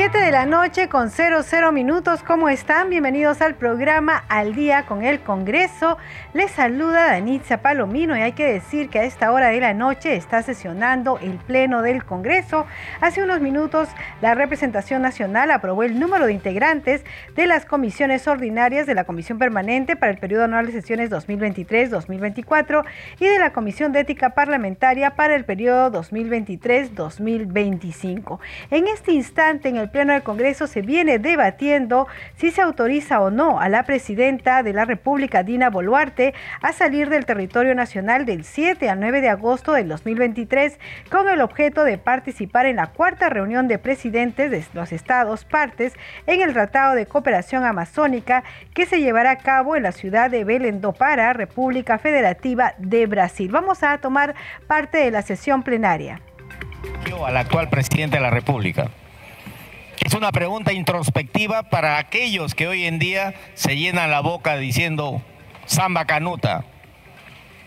[0.00, 2.22] 7 de la noche con 00 minutos.
[2.22, 2.88] ¿Cómo están?
[2.88, 5.98] Bienvenidos al programa Al Día con el Congreso.
[6.34, 10.14] Les saluda Danitza Palomino y hay que decir que a esta hora de la noche
[10.14, 12.64] está sesionando el Pleno del Congreso.
[13.00, 13.88] Hace unos minutos
[14.20, 17.02] la representación nacional aprobó el número de integrantes
[17.34, 22.84] de las comisiones ordinarias de la Comisión Permanente para el periodo anual de sesiones 2023-2024
[23.18, 28.38] y de la Comisión de Ética Parlamentaria para el periodo 2023-2025.
[28.70, 32.06] En este instante en el Pleno del Congreso se viene debatiendo
[32.36, 37.08] si se autoriza o no a la presidenta de la República, Dina Boluarte, a salir
[37.08, 40.78] del territorio nacional del 7 al 9 de agosto del 2023
[41.10, 45.94] con el objeto de participar en la cuarta reunión de presidentes de los estados partes
[46.26, 50.44] en el Tratado de Cooperación Amazónica que se llevará a cabo en la ciudad de
[50.44, 53.50] Belém do Pará, República Federativa de Brasil.
[53.50, 54.34] Vamos a tomar
[54.66, 56.20] parte de la sesión plenaria.
[57.24, 58.90] Al actual presidente de la República.
[60.04, 65.22] Es una pregunta introspectiva para aquellos que hoy en día se llenan la boca diciendo
[65.66, 66.64] samba canuta,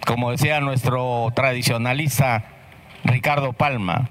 [0.05, 2.45] como decía nuestro tradicionalista
[3.03, 4.09] Ricardo Palma.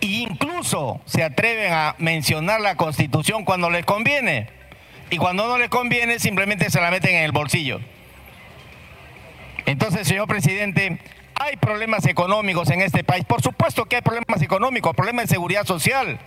[0.00, 4.48] E incluso se atreven a mencionar la constitución cuando les conviene.
[5.10, 7.80] Y cuando no les conviene simplemente se la meten en el bolsillo.
[9.66, 10.98] Entonces, señor presidente,
[11.34, 13.24] hay problemas económicos en este país.
[13.24, 16.18] Por supuesto que hay problemas económicos, problemas de seguridad social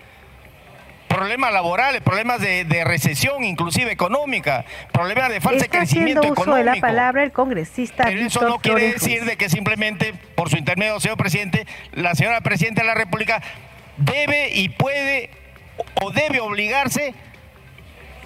[1.15, 6.41] problemas laborales, problemas de, recesión, inclusive económica, problemas de falta de crecimiento económico.
[6.41, 8.03] Uso de la palabra el congresista.
[8.05, 12.41] Pero eso no quiere decir de que simplemente, por su intermedio, señor presidente, la señora
[12.41, 13.41] presidenta de la República
[13.97, 15.29] debe y puede
[16.01, 17.13] o debe obligarse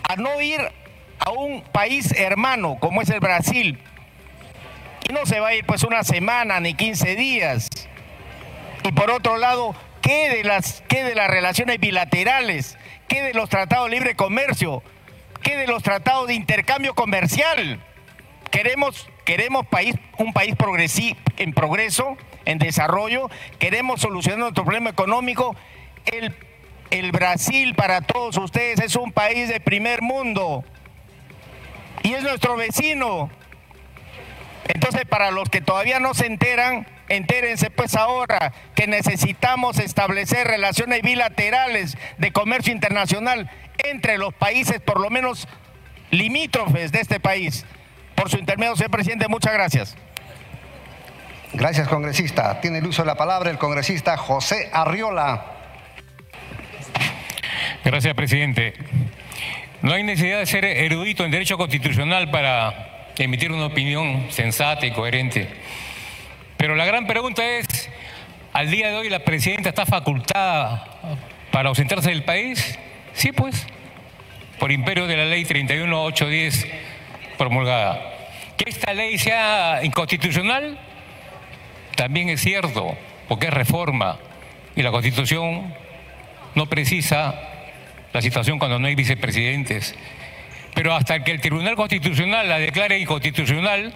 [0.07, 0.59] a no ir
[1.19, 3.79] a un país hermano como es el Brasil.
[5.07, 7.69] Y no se va a ir pues una semana ni 15 días.
[8.83, 12.77] Y por otro lado, ¿qué de las, qué de las relaciones bilaterales?
[13.07, 14.83] ¿Qué de los tratados de libre comercio?
[15.41, 17.79] ¿Qué de los tratados de intercambio comercial?
[18.51, 20.55] Queremos, queremos país, un país
[21.37, 23.29] en progreso, en desarrollo,
[23.59, 25.55] queremos solucionar nuestro problema económico.
[26.05, 26.35] El,
[26.91, 30.63] el Brasil para todos ustedes es un país de primer mundo
[32.03, 33.29] y es nuestro vecino.
[34.69, 41.01] Entonces, para los que todavía no se enteran, Entérense pues ahora que necesitamos establecer relaciones
[41.01, 43.49] bilaterales de comercio internacional
[43.83, 45.47] entre los países por lo menos
[46.11, 47.65] limítrofes de este país.
[48.13, 49.97] Por su intermedio, señor presidente, muchas gracias.
[51.53, 52.61] Gracias, congresista.
[52.61, 55.45] Tiene el uso de la palabra el congresista José Arriola.
[57.83, 58.73] Gracias, presidente.
[59.81, 64.91] No hay necesidad de ser erudito en derecho constitucional para emitir una opinión sensata y
[64.91, 65.47] coherente.
[66.57, 67.89] Pero la gran pregunta es,
[68.53, 70.85] ¿al día de hoy la presidenta está facultada
[71.51, 72.77] para ausentarse del país?
[73.13, 73.65] Sí, pues,
[74.59, 76.67] por imperio de la ley 31810
[77.37, 78.01] promulgada.
[78.57, 80.77] Que esta ley sea inconstitucional,
[81.95, 82.97] también es cierto,
[83.27, 84.19] porque es reforma
[84.75, 85.73] y la constitución
[86.55, 87.35] no precisa
[88.13, 89.95] la situación cuando no hay vicepresidentes.
[90.73, 93.93] Pero hasta que el Tribunal Constitucional la declare inconstitucional,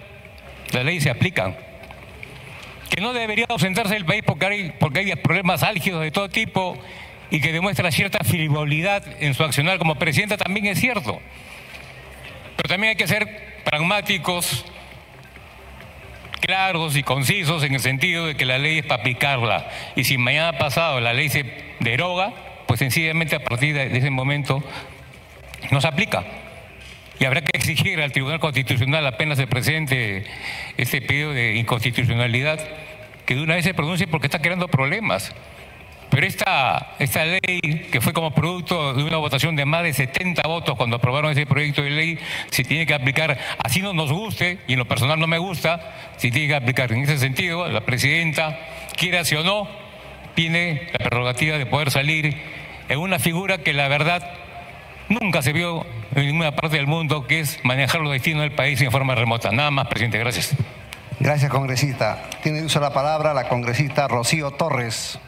[0.72, 1.56] las leyes se aplican
[2.94, 6.78] que no debería ausentarse del país porque hay, porque hay problemas álgidos de todo tipo
[7.30, 11.20] y que demuestra cierta frivolidad en su accionar como presidenta, también es cierto.
[12.56, 14.64] Pero también hay que ser pragmáticos,
[16.40, 19.68] claros y concisos en el sentido de que la ley es para aplicarla.
[19.96, 21.44] Y si mañana pasado la ley se
[21.80, 22.32] deroga,
[22.68, 24.62] pues sencillamente a partir de ese momento
[25.72, 26.22] no se aplica.
[27.20, 30.24] Y habrá que exigir al Tribunal Constitucional apenas se presente
[30.76, 32.60] este pedido de inconstitucionalidad
[33.24, 35.34] que de una vez se pronuncie porque está creando problemas.
[36.10, 40.42] Pero esta, esta ley, que fue como producto de una votación de más de 70
[40.46, 42.18] votos cuando aprobaron ese proyecto de ley,
[42.50, 46.12] se tiene que aplicar, así no nos guste, y en lo personal no me gusta,
[46.16, 46.92] se tiene que aplicar.
[46.92, 48.60] En ese sentido, la presidenta,
[48.96, 49.68] quiera sí o no,
[50.34, 52.36] tiene la prerrogativa de poder salir
[52.88, 54.43] en una figura que la verdad
[55.08, 55.84] nunca se vio
[56.14, 59.50] en ninguna parte del mundo, que es manejar los destinos del país en forma remota.
[59.50, 60.18] Nada más, presidente.
[60.18, 60.54] Gracias.
[61.20, 62.28] Gracias, congresista.
[62.42, 65.18] Tiene uso la palabra la congresista Rocío Torres.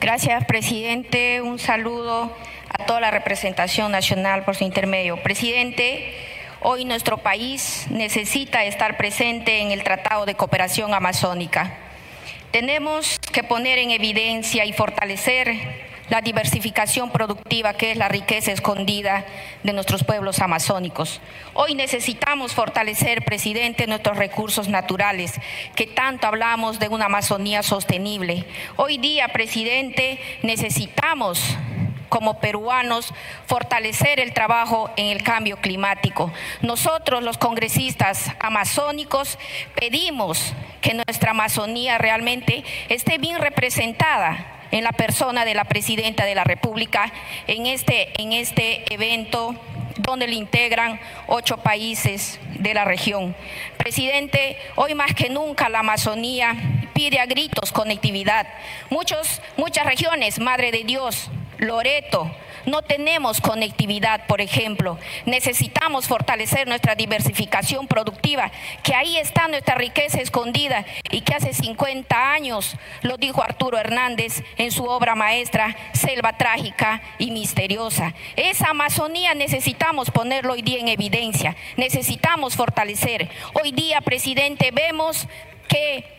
[0.00, 1.42] Gracias, presidente.
[1.42, 2.32] Un saludo
[2.70, 5.16] a toda la representación nacional por su intermedio.
[5.22, 6.14] Presidente,
[6.60, 11.85] hoy nuestro país necesita estar presente en el Tratado de Cooperación Amazónica.
[12.50, 19.24] Tenemos que poner en evidencia y fortalecer la diversificación productiva que es la riqueza escondida
[19.62, 21.20] de nuestros pueblos amazónicos.
[21.54, 25.32] Hoy necesitamos fortalecer, presidente, nuestros recursos naturales,
[25.74, 28.44] que tanto hablamos de una Amazonía sostenible.
[28.76, 31.56] Hoy día, presidente, necesitamos
[32.08, 33.12] como peruanos
[33.46, 36.32] fortalecer el trabajo en el cambio climático.
[36.62, 39.38] Nosotros, los congresistas amazónicos,
[39.74, 46.34] pedimos que nuestra Amazonía realmente esté bien representada en la persona de la presidenta de
[46.34, 47.12] la República
[47.46, 49.54] en este, en este evento
[49.98, 53.34] donde le integran ocho países de la región.
[53.76, 56.54] Presidente, hoy más que nunca la Amazonía
[56.92, 58.46] pide a gritos conectividad.
[58.90, 62.30] Muchos, muchas regiones, Madre de Dios, Loreto,
[62.66, 64.98] no tenemos conectividad, por ejemplo.
[65.24, 68.50] Necesitamos fortalecer nuestra diversificación productiva,
[68.82, 74.42] que ahí está nuestra riqueza escondida y que hace 50 años lo dijo Arturo Hernández
[74.58, 78.14] en su obra maestra Selva Trágica y Misteriosa.
[78.34, 83.30] Esa Amazonía necesitamos ponerlo hoy día en evidencia, necesitamos fortalecer.
[83.54, 85.28] Hoy día, presidente, vemos
[85.68, 86.15] que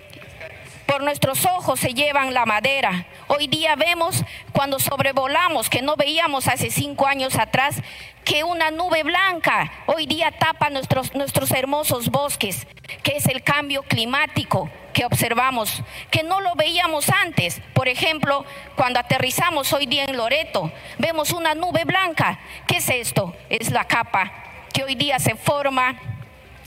[0.88, 3.06] por nuestros ojos se llevan la madera.
[3.28, 4.24] Hoy día vemos
[4.54, 7.84] cuando sobrevolamos, que no veíamos hace cinco años atrás,
[8.24, 12.66] que una nube blanca hoy día tapa nuestros, nuestros hermosos bosques,
[13.04, 17.62] que es el cambio climático que observamos, que no lo veíamos antes.
[17.74, 18.46] Por ejemplo,
[18.76, 22.40] cuando aterrizamos hoy día en Loreto, vemos una nube blanca.
[22.66, 23.36] ¿Qué es esto?
[23.50, 24.32] Es la capa
[24.74, 26.17] que hoy día se forma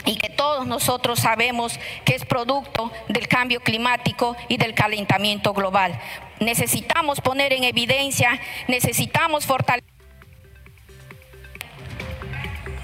[0.04, 5.98] y que todos nosotros sabemos que es producto del cambio climático y del calentamiento global.
[6.38, 9.90] Necesitamos poner en evidencia, necesitamos fortalecer.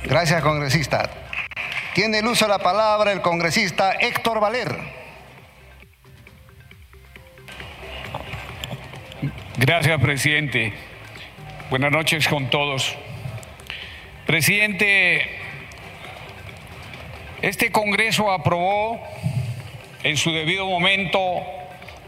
[0.04, 1.10] Gracias, congresista.
[1.94, 4.76] Tiene el uso de la palabra el congresista Héctor Valer.
[9.56, 10.74] Gracias, presidente.
[11.70, 12.94] Buenas noches con todos.
[14.26, 15.45] Presidente,
[17.42, 18.98] este Congreso aprobó
[20.02, 21.20] en su debido momento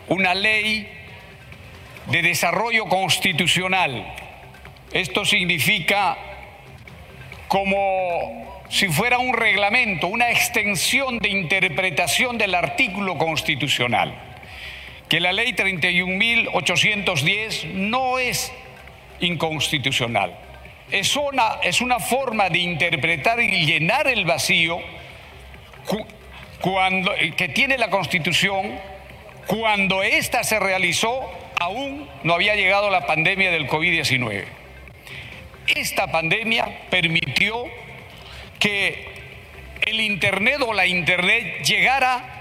[0.08, 0.88] una ley
[2.06, 4.14] de desarrollo constitucional.
[4.92, 6.16] Esto significa
[7.48, 14.14] como si fuera un reglamento, una extensión de interpretación del artículo constitucional,
[15.08, 18.50] que la ley 31.810 no es
[19.20, 20.38] inconstitucional.
[20.90, 24.80] Es una, es una forma de interpretar y llenar el vacío
[25.90, 28.78] eh, que tiene la Constitución,
[29.46, 34.44] cuando ésta se realizó, aún no había llegado la pandemia del COVID-19.
[35.68, 37.64] Esta pandemia permitió
[38.58, 39.06] que
[39.82, 42.38] el Internet o la Internet llegara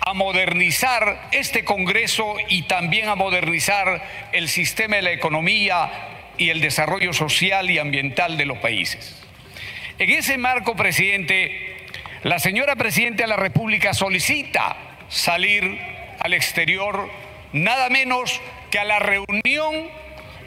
[0.00, 4.02] a modernizar este Congreso y también a modernizar
[4.32, 5.90] el sistema de la economía
[6.38, 9.22] y el desarrollo social y ambiental de los países.
[9.98, 11.79] En ese marco, presidente,
[12.22, 14.76] la señora Presidenta de la República solicita
[15.08, 15.80] salir
[16.18, 17.08] al exterior
[17.52, 19.88] nada menos que a la reunión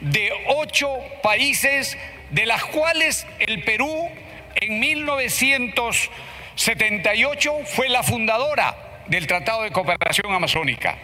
[0.02, 0.88] de ocho
[1.24, 1.98] países,
[2.30, 4.08] de las cuales el Perú
[4.56, 11.00] en 1978 fue la fundadora del Tratado de Cooperación Amazónica.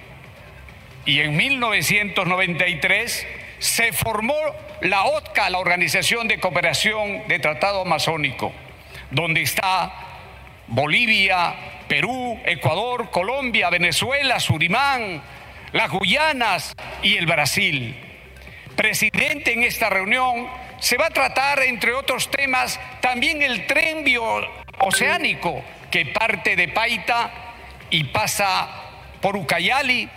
[1.06, 3.26] Y en 1993
[3.58, 4.38] se formó
[4.82, 8.54] la OTCA, la Organización de Cooperación de Tratado Amazónico,
[9.12, 10.09] donde está
[10.70, 11.56] Bolivia,
[11.88, 15.22] Perú, Ecuador, Colombia, Venezuela, Surimán,
[15.72, 17.96] las Guyanas y el Brasil.
[18.76, 20.48] Presidente, en esta reunión
[20.80, 27.32] se va a tratar, entre otros temas, también el tren bioceánico que parte de Paita
[27.90, 28.70] y pasa
[29.22, 30.08] por Ucayali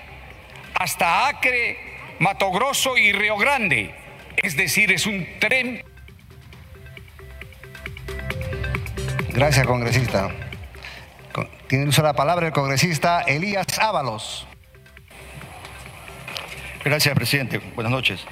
[0.75, 1.79] hasta Acre,
[2.19, 3.95] Mato Grosso y Río Grande.
[4.37, 5.83] Es decir, es un tren
[9.35, 10.31] Gracias, congresista.
[11.67, 14.47] Tiene uso la palabra el congresista Elías Ábalos.
[16.85, 17.59] Gracias, presidente.
[17.75, 18.27] Buenas noches.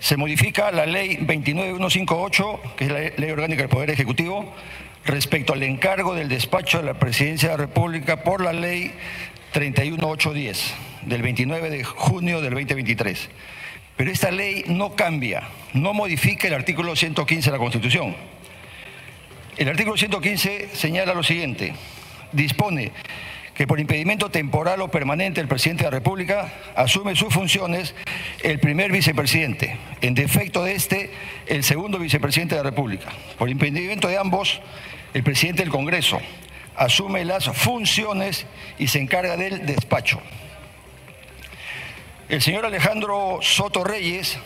[0.00, 4.54] Se modifica la ley 29158, que es la ley orgánica del Poder Ejecutivo,
[5.04, 8.94] respecto al encargo del despacho de la Presidencia de la República por la ley
[9.52, 13.28] 31810 del 29 de junio del 2023.
[13.98, 15.42] Pero esta ley no cambia,
[15.74, 18.16] no modifica el artículo 115 de la Constitución.
[19.56, 21.74] El artículo 115 señala lo siguiente,
[22.32, 22.90] dispone
[23.54, 27.94] que por impedimento temporal o permanente el presidente de la República asume sus funciones
[28.42, 29.76] el primer vicepresidente.
[30.00, 31.10] En defecto de este,
[31.46, 33.10] el segundo vicepresidente de la República.
[33.36, 34.62] Por impedimento de ambos,
[35.12, 36.18] el presidente del Congreso
[36.74, 38.46] asume las funciones
[38.78, 40.22] y se encarga del despacho.
[42.30, 44.38] El señor Alejandro Soto Reyes,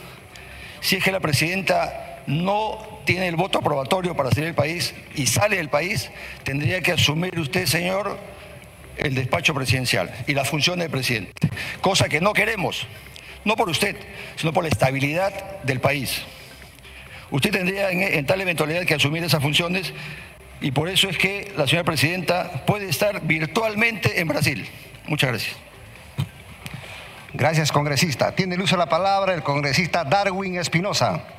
[0.81, 5.27] si es que la presidenta no tiene el voto aprobatorio para salir del país y
[5.27, 6.11] sale del país,
[6.43, 8.19] tendría que asumir usted, señor,
[8.97, 11.33] el despacho presidencial y la función del presidente,
[11.81, 12.87] cosa que no queremos,
[13.45, 13.97] no por usted,
[14.37, 16.23] sino por la estabilidad del país.
[17.31, 19.93] Usted tendría en, tal eventualidad que asumir esas funciones
[20.61, 24.67] y por eso es que la señora presidenta puede estar virtualmente en Brasil.
[25.07, 25.57] Muchas gracias.
[27.35, 28.35] Gracias, congresista.
[28.35, 31.36] Tiene el uso de la palabra el congresista Darwin Espinosa.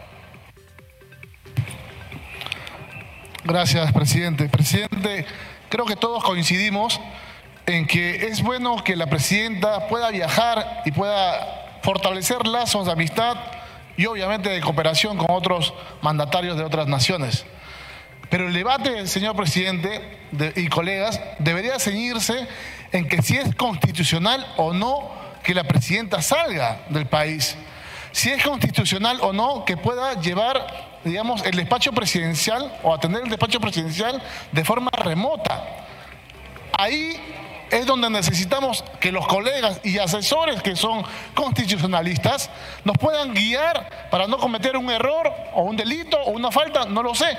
[3.48, 4.50] Gracias, presidente.
[4.50, 5.26] Presidente,
[5.70, 7.00] creo que todos coincidimos
[7.66, 13.38] en que es bueno que la presidenta pueda viajar y pueda fortalecer lazos de amistad
[13.96, 17.46] y obviamente de cooperación con otros mandatarios de otras naciones.
[18.30, 20.20] Pero el debate, señor presidente
[20.58, 22.50] y colegas, debería ceñirse
[22.92, 25.10] en que si es constitucional o no
[25.42, 27.56] que la presidenta salga del país.
[28.12, 33.30] Si es constitucional o no que pueda llevar, digamos, el despacho presidencial o atender el
[33.30, 35.64] despacho presidencial de forma remota.
[36.78, 37.20] Ahí
[37.72, 42.50] es donde necesitamos que los colegas y asesores que son constitucionalistas
[42.84, 47.04] nos puedan guiar para no cometer un error o un delito o una falta, no
[47.04, 47.38] lo sé.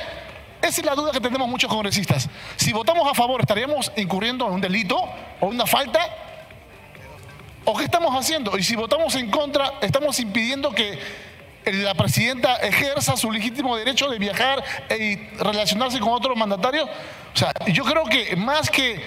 [0.61, 2.29] Esa es la duda que tenemos muchos congresistas.
[2.57, 4.99] Si votamos a favor, ¿estaríamos incurriendo en un delito
[5.41, 6.01] o una falta?
[7.65, 8.57] ¿O qué estamos haciendo?
[8.59, 10.99] Y si votamos en contra, estamos impidiendo que
[11.73, 16.89] la presidenta ejerza su legítimo derecho de viajar y relacionarse con otros mandatarios.
[17.35, 19.01] O sea, yo creo que más que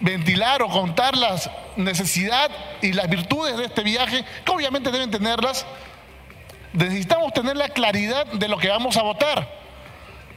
[0.00, 5.66] ventilar o contar las necesidades y las virtudes de este viaje, que obviamente deben tenerlas,
[6.72, 9.60] necesitamos tener la claridad de lo que vamos a votar.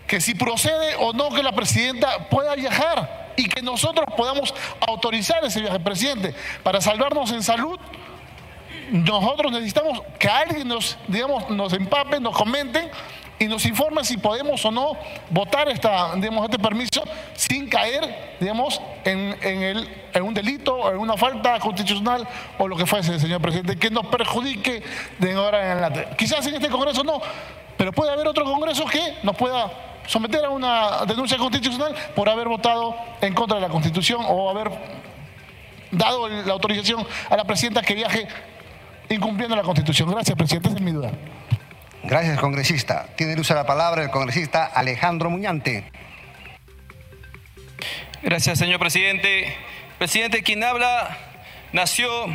[0.08, 4.54] Que si procede o no que la presidenta pueda viajar y que nosotros podamos
[4.86, 7.80] autorizar ese viaje, presidente, para salvarnos en salud.
[8.92, 12.90] Nosotros necesitamos que alguien nos, digamos, nos empape, nos comente
[13.40, 14.98] y nos informe si podemos o no
[15.30, 17.04] votar esta, digamos, este permiso
[17.36, 22.86] sin caer digamos, en, el, en un delito, en una falta constitucional o lo que
[22.86, 24.84] fuese, señor presidente, que nos perjudique
[25.18, 26.08] de ahora en adelante.
[26.18, 27.22] Quizás en este Congreso no,
[27.78, 29.72] pero puede haber otro Congreso que nos pueda
[30.06, 34.70] someter a una denuncia constitucional por haber votado en contra de la Constitución o haber
[35.92, 38.28] dado la autorización a la presidenta que viaje
[39.10, 40.10] incumpliendo la Constitución.
[40.12, 40.70] Gracias, presidente.
[40.70, 41.12] Esa es mi duda.
[42.04, 43.08] Gracias, congresista.
[43.16, 45.92] Tiene luz a la palabra el congresista Alejandro Muñante.
[48.22, 49.56] Gracias, señor presidente.
[49.98, 51.18] Presidente, quien habla
[51.72, 52.26] nació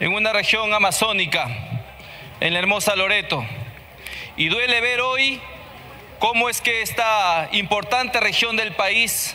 [0.00, 1.48] en una región amazónica,
[2.40, 3.44] en la hermosa Loreto.
[4.36, 5.40] Y duele ver hoy
[6.18, 9.34] cómo es que esta importante región del país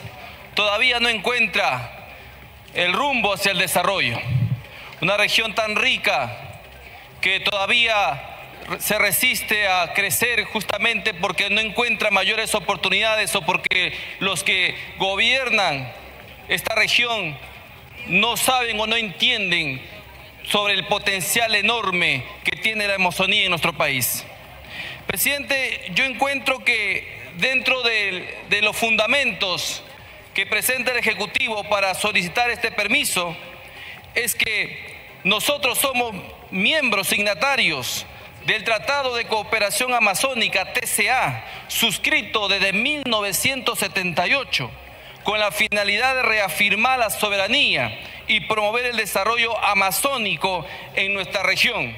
[0.53, 2.07] todavía no encuentra
[2.73, 4.19] el rumbo hacia el desarrollo.
[5.03, 6.61] Una región tan rica
[7.19, 8.37] que todavía
[8.79, 15.91] se resiste a crecer justamente porque no encuentra mayores oportunidades o porque los que gobiernan
[16.47, 17.37] esta región
[18.07, 19.81] no saben o no entienden
[20.43, 24.23] sobre el potencial enorme que tiene la Amazonía en nuestro país.
[25.05, 29.83] Presidente, yo encuentro que dentro de, de los fundamentos
[30.33, 33.35] que presenta el Ejecutivo para solicitar este permiso
[34.15, 34.92] es que
[35.23, 36.13] nosotros somos
[36.51, 38.05] miembros signatarios
[38.45, 44.69] del Tratado de Cooperación Amazónica, TCA, suscrito desde 1978,
[45.23, 50.65] con la finalidad de reafirmar la soberanía y promover el desarrollo amazónico
[50.95, 51.95] en nuestra región.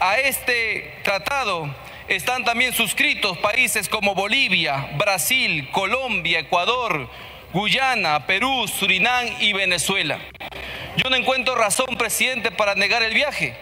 [0.00, 1.74] A este tratado
[2.08, 7.08] están también suscritos países como Bolivia, Brasil, Colombia, Ecuador,
[7.54, 10.18] Guyana, Perú, Surinam y Venezuela.
[10.96, 13.56] Yo no encuentro razón, presidente, para negar el viaje.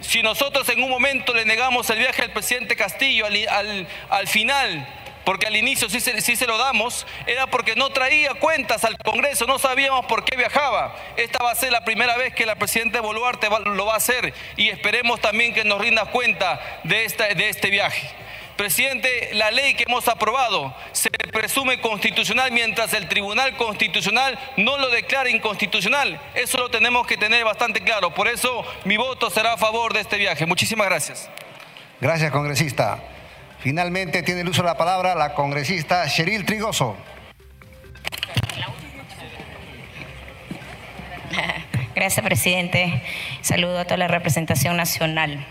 [0.00, 4.86] Si nosotros en un momento le negamos el viaje al presidente Castillo, al, final,
[5.24, 8.96] porque al inicio sí se, sí se, lo damos, era porque no traía cuentas al
[8.98, 10.94] Congreso, no sabíamos por qué viajaba.
[11.16, 14.32] Esta va a ser la primera vez que la presidenta Boluarte lo va a hacer
[14.56, 18.08] y esperemos también que nos rinda cuenta de, esta, de este viaje.
[18.58, 24.90] Presidente, la ley que hemos aprobado se presume constitucional mientras el Tribunal Constitucional no lo
[24.90, 26.20] declara inconstitucional.
[26.34, 28.12] Eso lo tenemos que tener bastante claro.
[28.12, 30.44] Por eso mi voto será a favor de este viaje.
[30.44, 31.30] Muchísimas gracias.
[32.00, 32.98] Gracias, congresista.
[33.60, 36.96] Finalmente tiene el uso de la palabra la congresista Cheryl Trigoso.
[41.98, 43.02] Gracias, presidente.
[43.40, 45.44] Saludo a toda la representación nacional.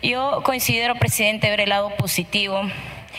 [0.00, 2.62] Yo considero, presidente, ver el lado positivo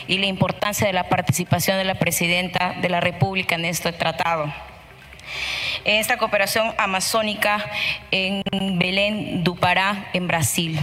[0.08, 4.50] y la importancia de la participación de la presidenta de la República en este tratado
[5.84, 7.62] en esta cooperación amazónica
[8.10, 8.42] en
[8.78, 10.80] Belén do Pará, en Brasil.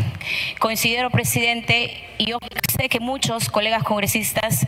[0.60, 2.38] Considero, presidente, y yo
[2.78, 4.68] sé que muchos colegas congresistas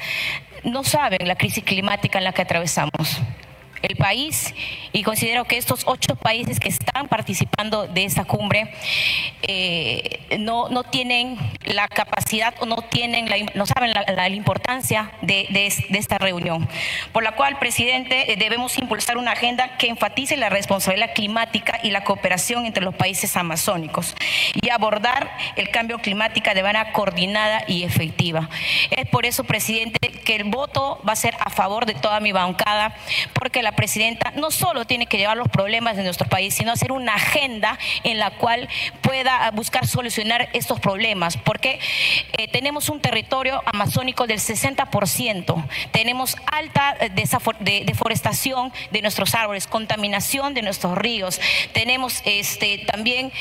[0.63, 3.21] no saben la crisis climática en la que atravesamos
[3.85, 4.53] el país
[4.91, 8.73] y considero que estos ocho países que están participando de esta cumbre
[9.41, 15.97] eh, no, no, tienen la capacidad o no, tienen no saben la, importancia de, de,
[15.97, 16.67] esta reunión.
[17.11, 21.91] Por la cual, presidente, eh, debemos impulsar una agenda que enfatice la responsabilidad climática y
[21.91, 24.15] la cooperación entre los países amazónicos
[24.53, 28.49] y abordar el cambio climático de manera coordinada y efectiva.
[28.91, 32.31] Es por eso, presidente, que el voto va a ser a favor de toda mi
[32.31, 32.95] bancada,
[33.33, 36.91] porque la presidenta no solo tiene que llevar los problemas de nuestro país, sino hacer
[36.91, 38.67] una agenda en la cual
[39.01, 41.79] pueda buscar solucionar estos problemas, porque
[42.37, 50.53] eh, tenemos un territorio amazónico del 60%, tenemos alta eh, deforestación de nuestros árboles, contaminación
[50.53, 51.39] de nuestros ríos,
[51.73, 53.31] tenemos este, también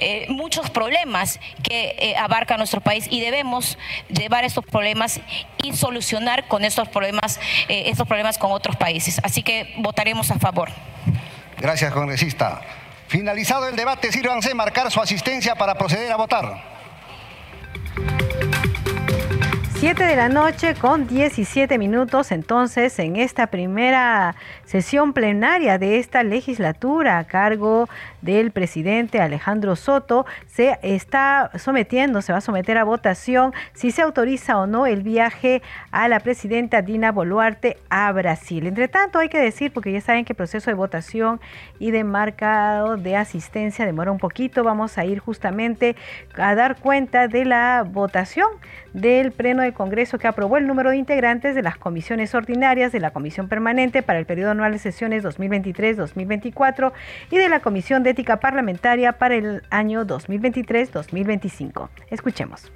[0.00, 3.78] eh, muchos problemas que abarca nuestro país y debemos
[4.08, 5.20] llevar estos problemas
[5.62, 9.20] y solucionar con estos problemas, estos problemas con otros países.
[9.22, 10.68] Así que votaremos a favor.
[11.58, 12.60] Gracias, congresista.
[13.08, 16.78] Finalizado el debate, sírvanse marcar su asistencia para proceder a votar.
[19.80, 26.24] 7 de la noche con 17 minutos entonces en esta primera sesión plenaria de esta
[26.24, 27.88] legislatura a cargo
[28.22, 34.02] del presidente Alejandro Soto se está sometiendo, se va a someter a votación si se
[34.02, 38.66] autoriza o no el viaje a la presidenta Dina Boluarte a Brasil.
[38.66, 41.40] Entre tanto hay que decir, porque ya saben que el proceso de votación
[41.78, 45.96] y de marcado de asistencia demora un poquito, vamos a ir justamente
[46.36, 48.48] a dar cuenta de la votación
[48.92, 53.00] del Pleno del Congreso que aprobó el número de integrantes de las comisiones ordinarias de
[53.00, 56.92] la Comisión Permanente para el periodo anual de sesiones 2023-2024
[57.30, 61.88] y de la Comisión de Ética Parlamentaria para el año 2023-2025.
[62.10, 62.70] Escuchemos.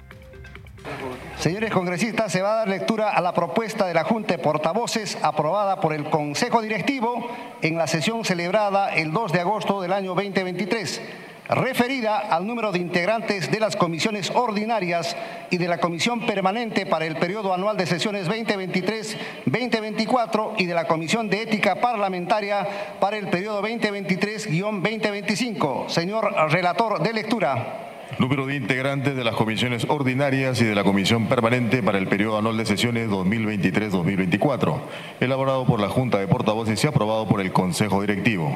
[1.37, 5.17] Señores congresistas, se va a dar lectura a la propuesta de la Junta de Portavoces
[5.21, 7.29] aprobada por el Consejo Directivo
[7.61, 11.01] en la sesión celebrada el 2 de agosto del año 2023
[11.49, 15.17] referida al número de integrantes de las comisiones ordinarias
[15.49, 20.87] y de la comisión permanente para el periodo anual de sesiones 2023-2024 y de la
[20.87, 22.65] comisión de ética parlamentaria
[22.99, 25.89] para el periodo 2023-2025.
[25.89, 27.89] Señor relator de lectura.
[28.19, 32.37] Número de integrantes de las comisiones ordinarias y de la comisión permanente para el periodo
[32.37, 34.79] anual de sesiones 2023-2024,
[35.19, 38.55] elaborado por la Junta de Portavoces y aprobado por el Consejo Directivo.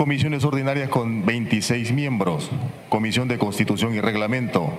[0.00, 2.50] Comisiones ordinarias con 26 miembros.
[2.88, 4.72] Comisión de Constitución y Reglamento.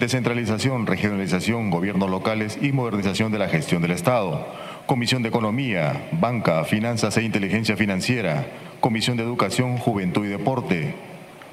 [0.00, 4.46] Descentralización, regionalización, gobiernos locales y modernización de la gestión del Estado.
[4.84, 8.48] Comisión de Economía, Banca, Finanzas e Inteligencia Financiera.
[8.80, 10.94] Comisión de Educación, Juventud y Deporte.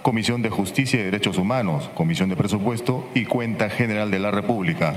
[0.02, 1.90] Comisión de Justicia y Derechos Humanos.
[1.96, 4.96] Comisión de Presupuesto y Cuenta General de la República.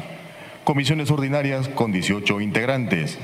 [0.64, 3.20] Comisiones ordinarias con 18 integrantes.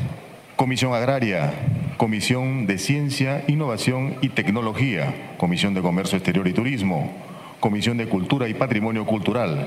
[0.62, 1.54] Comisión Agraria,
[1.96, 7.10] Comisión de Ciencia, Innovación y Tecnología, Comisión de Comercio Exterior y Turismo,
[7.58, 9.66] Comisión de Cultura y Patrimonio Cultural,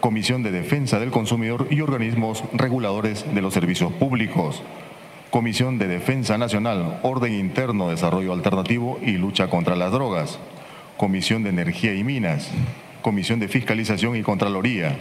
[0.00, 4.62] Comisión de Defensa del Consumidor y organismos reguladores de los servicios públicos,
[5.30, 10.38] Comisión de Defensa Nacional, Orden Interno, Desarrollo Alternativo y Lucha contra las Drogas,
[10.98, 12.50] Comisión de Energía y Minas,
[13.00, 14.98] Comisión de Fiscalización y Contraloría,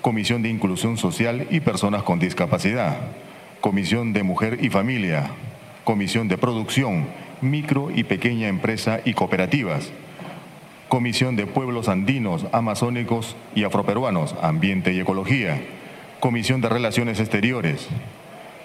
[0.00, 2.96] Comisión de Inclusión Social y Personas con Discapacidad,
[3.60, 5.32] Comisión de Mujer y Familia,
[5.84, 7.08] Comisión de Producción,
[7.42, 9.90] Micro y Pequeña Empresa y Cooperativas,
[10.88, 15.60] Comisión de Pueblos Andinos, Amazónicos y Afroperuanos, Ambiente y Ecología,
[16.20, 17.86] Comisión de Relaciones Exteriores,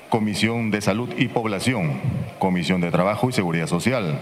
[0.08, 2.00] Comisión de Salud y Población,
[2.40, 4.22] Comisión de Trabajo y Seguridad Social,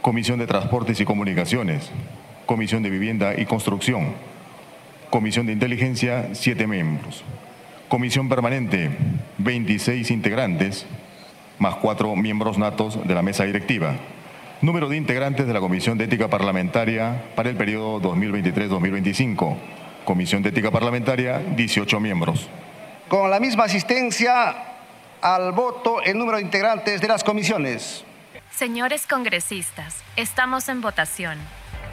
[0.00, 1.90] Comisión de Transportes y Comunicaciones,
[2.46, 4.14] Comisión de Vivienda y Construcción,
[5.10, 7.24] Comisión de Inteligencia, siete miembros.
[7.92, 8.88] Comisión permanente,
[9.36, 10.86] 26 integrantes,
[11.58, 13.96] más cuatro miembros natos de la mesa directiva.
[14.62, 19.58] Número de integrantes de la Comisión de Ética Parlamentaria para el periodo 2023-2025.
[20.06, 22.48] Comisión de Ética Parlamentaria, 18 miembros.
[23.08, 24.54] Con la misma asistencia
[25.20, 28.06] al voto, el número de integrantes de las comisiones.
[28.52, 31.36] Señores congresistas, estamos en votación.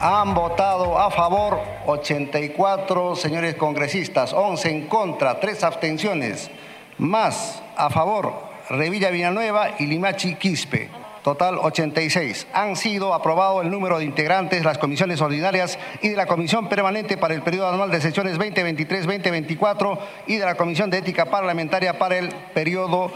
[0.02, 6.50] Han votado a favor 84 señores congresistas, 11 en contra, 3 abstenciones.
[6.96, 8.32] Más a favor
[8.70, 10.88] Revilla Villanueva y Limachi Quispe.
[11.22, 12.46] Total 86.
[12.54, 16.70] Han sido aprobado el número de integrantes de las comisiones ordinarias y de la comisión
[16.70, 21.98] permanente para el periodo anual de sesiones 2023-2024 y de la comisión de ética parlamentaria
[21.98, 23.12] para el periodo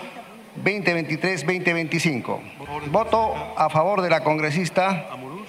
[0.62, 2.40] 2023-2025.
[2.90, 5.06] Voto a favor de la congresista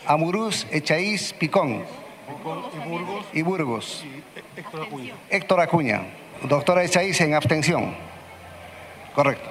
[0.08, 1.84] Amuruz Echaíz Picón
[3.34, 4.04] y Burgos.
[5.30, 6.02] Héctor Acuña.
[6.44, 7.96] Doctora Echaíz en abstención.
[9.14, 9.50] Correcto.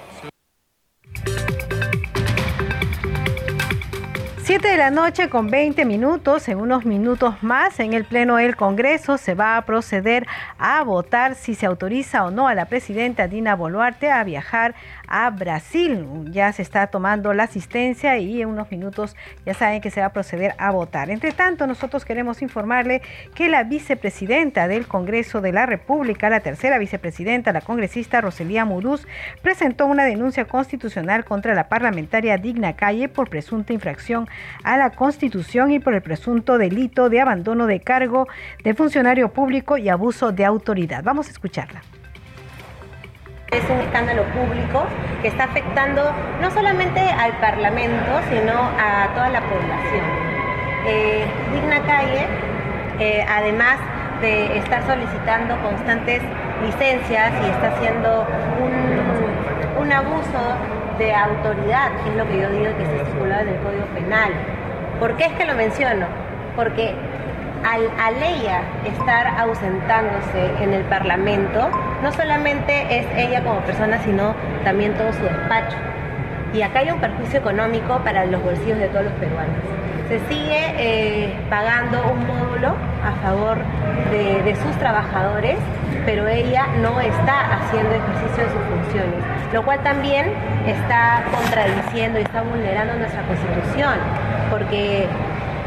[4.45, 8.57] 7 de la noche con 20 minutos, en unos minutos más en el Pleno del
[8.57, 10.27] Congreso se va a proceder
[10.59, 14.75] a votar si se autoriza o no a la presidenta Dina Boluarte a viajar
[15.09, 16.07] a Brasil.
[16.31, 20.07] Ya se está tomando la asistencia y en unos minutos ya saben que se va
[20.07, 21.11] a proceder a votar.
[21.11, 23.03] Entre tanto, nosotros queremos informarle
[23.35, 29.07] que la vicepresidenta del Congreso de la República, la tercera vicepresidenta, la congresista Roselía Muruz,
[29.43, 34.29] presentó una denuncia constitucional contra la parlamentaria Digna Calle por presunta infracción
[34.63, 38.27] a la Constitución y por el presunto delito de abandono de cargo
[38.63, 41.03] de funcionario público y abuso de autoridad.
[41.03, 41.83] Vamos a escucharla.
[43.51, 44.85] Es un escándalo público
[45.23, 50.05] que está afectando no solamente al Parlamento, sino a toda la población.
[50.87, 52.27] Eh, Digna Calle,
[52.99, 53.79] eh, además
[54.21, 56.21] de estar solicitando constantes
[56.65, 58.27] licencias y está haciendo
[59.79, 60.57] un, abuso
[60.99, 64.33] de autoridad, que es lo que yo digo que se estipulado en el Código Penal.
[64.99, 66.07] ¿Por qué es que lo menciono?
[66.57, 66.95] Porque
[67.65, 71.71] al, al ella estar ausentándose en el Parlamento,
[72.03, 75.77] no solamente es ella como persona, sino también todo su despacho.
[76.53, 79.57] Y acá hay un perjuicio económico para los bolsillos de todos los peruanos.
[80.09, 83.57] Se sigue eh, pagando un módulo a favor
[84.13, 85.57] de sus trabajadores,
[86.05, 90.27] pero ella no está haciendo ejercicio de sus funciones, lo cual también
[90.67, 93.95] está contradiciendo y está vulnerando nuestra constitución,
[94.51, 95.09] porque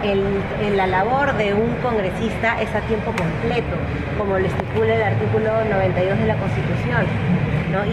[0.04, 3.76] el- la labor de un congresista es a tiempo completo,
[4.18, 7.06] como lo estipula el artículo 92 de la Constitución.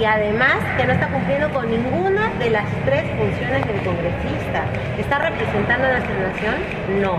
[0.00, 4.64] Y además que no está cumpliendo con ninguna de las tres funciones del congresista.
[4.98, 6.54] ¿Está representando a nuestra nación?
[7.02, 7.18] No.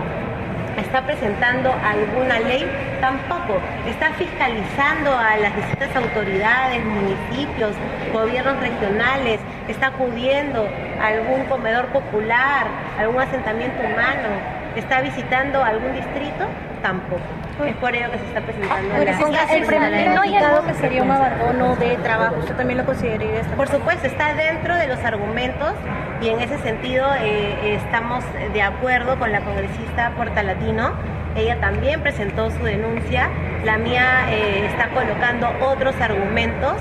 [0.76, 2.66] ¿Está presentando alguna ley?
[3.00, 3.58] Tampoco.
[3.88, 7.72] ¿Está fiscalizando a las distintas autoridades, municipios,
[8.12, 9.38] gobiernos regionales?
[9.68, 10.68] ¿Está acudiendo
[11.00, 12.66] a algún comedor popular,
[12.98, 14.55] algún asentamiento humano?
[14.76, 16.44] ¿Está visitando algún distrito?
[16.82, 17.22] Tampoco.
[17.66, 21.10] Es por ello que se está presentando Pero la- ponga, el indicado que sería un
[21.10, 25.72] abandono de trabajo, ¿usted también lo consideraría esta Por supuesto, está dentro de los argumentos
[26.20, 30.92] y en ese sentido eh, estamos de acuerdo con la congresista Portalatino.
[31.34, 33.28] Ella también presentó su denuncia.
[33.64, 36.74] La mía eh, está colocando otros argumentos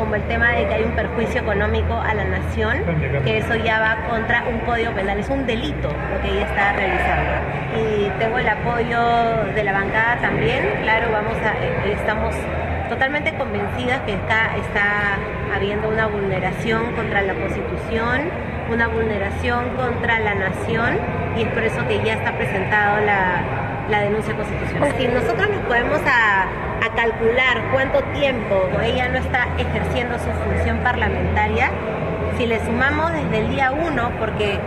[0.00, 2.78] como el tema de que hay un perjuicio económico a la nación,
[3.22, 6.72] que eso ya va contra un código penal, es un delito lo que ella está
[6.72, 7.30] realizando.
[7.76, 12.34] Y tengo el apoyo de la bancada también, claro, vamos a, eh, estamos
[12.88, 15.18] totalmente convencidas que está, está
[15.54, 18.30] habiendo una vulneración contra la Constitución,
[18.72, 20.98] una vulneración contra la nación
[21.36, 23.42] y es por eso que ya está presentado la,
[23.90, 24.94] la denuncia constitucional.
[24.96, 26.46] Si nosotros nos podemos a,
[26.80, 31.70] a calcular cuánto tiempo ella no está ejerciendo su función parlamentaria,
[32.38, 34.58] si le sumamos desde el día uno, porque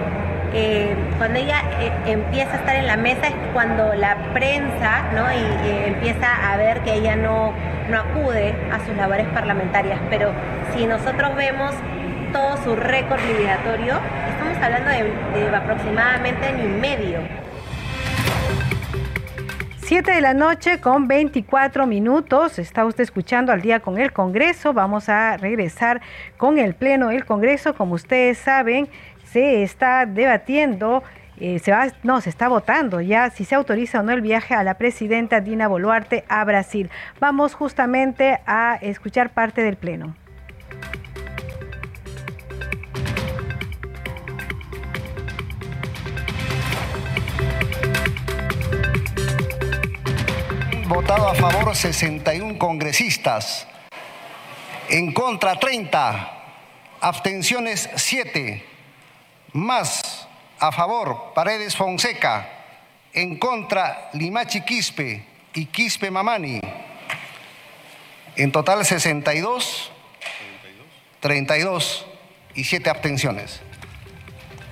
[0.56, 5.26] eh, cuando ella eh, empieza a estar en la mesa es cuando la prensa ¿no?
[5.32, 7.54] y, empieza a ver que ella no,
[7.90, 10.00] no acude a sus labores parlamentarias.
[10.12, 10.32] Pero
[10.76, 11.74] si nosotros vemos
[12.32, 13.98] todo su récord lideratorio,
[14.30, 17.20] estamos hablando de, de aproximadamente año y medio.
[19.94, 22.58] 7 de la noche con 24 minutos.
[22.58, 24.74] Está usted escuchando al día con el Congreso.
[24.74, 26.02] Vamos a regresar
[26.36, 27.76] con el Pleno del Congreso.
[27.76, 28.88] Como ustedes saben,
[29.24, 31.04] se está debatiendo,
[31.38, 34.56] eh, se va, no, se está votando ya si se autoriza o no el viaje
[34.56, 36.90] a la presidenta Dina Boluarte a Brasil.
[37.20, 40.16] Vamos justamente a escuchar parte del Pleno.
[51.34, 53.66] A favor 61 congresistas.
[54.90, 56.44] En contra 30.
[57.02, 58.64] Abstenciones 7.
[59.54, 60.28] Más
[60.60, 62.50] a favor Paredes Fonseca.
[63.14, 66.62] En contra Limachi Quispe y Quispe Mamani.
[68.36, 69.92] En total 62.
[71.20, 72.06] 32
[72.54, 73.62] y 7 abstenciones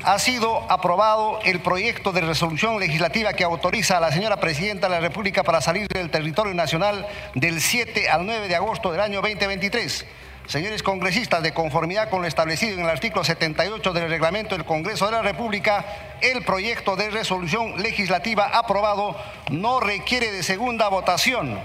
[0.03, 4.95] ha sido aprobado el proyecto de resolución legislativa que autoriza a la señora Presidenta de
[4.95, 9.21] la República para salir del territorio nacional del 7 al 9 de agosto del año
[9.21, 10.05] 2023.
[10.47, 15.05] Señores congresistas, de conformidad con lo establecido en el artículo 78 del reglamento del Congreso
[15.05, 15.85] de la República,
[16.19, 19.15] el proyecto de resolución legislativa aprobado
[19.51, 21.59] no requiere de segunda votación.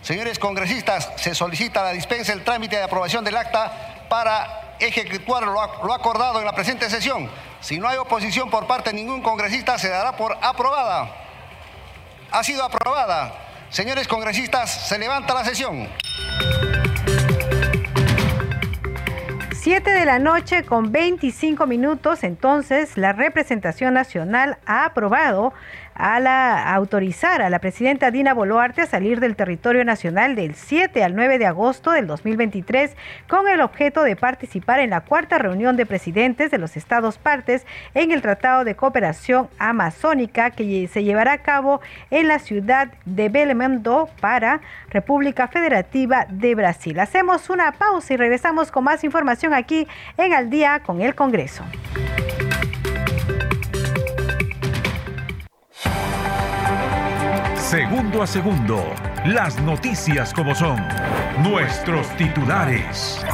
[0.00, 5.92] Señores congresistas, se solicita la dispensa del trámite de aprobación del acta para ejecutar lo
[5.94, 7.30] acordado en la presente sesión.
[7.60, 11.08] Si no hay oposición por parte de ningún congresista, se dará por aprobada.
[12.30, 13.34] Ha sido aprobada.
[13.70, 15.88] Señores congresistas, se levanta la sesión.
[19.62, 25.54] 7 de la noche con 25 minutos, entonces la representación nacional ha aprobado
[26.02, 31.04] a la, autorizar a la presidenta Dina Boluarte a salir del territorio nacional del 7
[31.04, 32.96] al 9 de agosto del 2023
[33.28, 37.64] con el objeto de participar en la cuarta reunión de presidentes de los estados partes
[37.94, 43.28] en el Tratado de Cooperación Amazónica que se llevará a cabo en la ciudad de
[43.28, 44.60] Belmondo para
[44.90, 46.98] República Federativa de Brasil.
[46.98, 49.86] Hacemos una pausa y regresamos con más información aquí
[50.16, 51.62] en Al día con el Congreso.
[57.72, 58.84] Segundo a segundo,
[59.24, 60.78] las noticias como son,
[61.42, 63.24] nuestros titulares.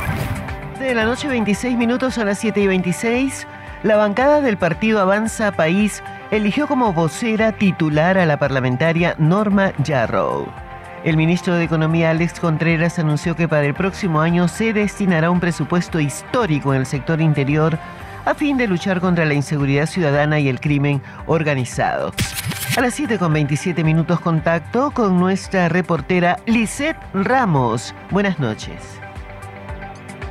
[0.79, 3.48] De la noche 26 minutos a las 7 y 26,
[3.83, 10.46] la bancada del partido Avanza País eligió como vocera titular a la parlamentaria Norma Yarrow.
[11.03, 15.40] El ministro de Economía Alex Contreras anunció que para el próximo año se destinará un
[15.40, 17.77] presupuesto histórico en el sector interior
[18.24, 22.12] a fin de luchar contra la inseguridad ciudadana y el crimen organizado.
[22.76, 27.94] A las 7 con 27 minutos contacto con nuestra reportera Lisette Ramos.
[28.11, 29.00] Buenas noches.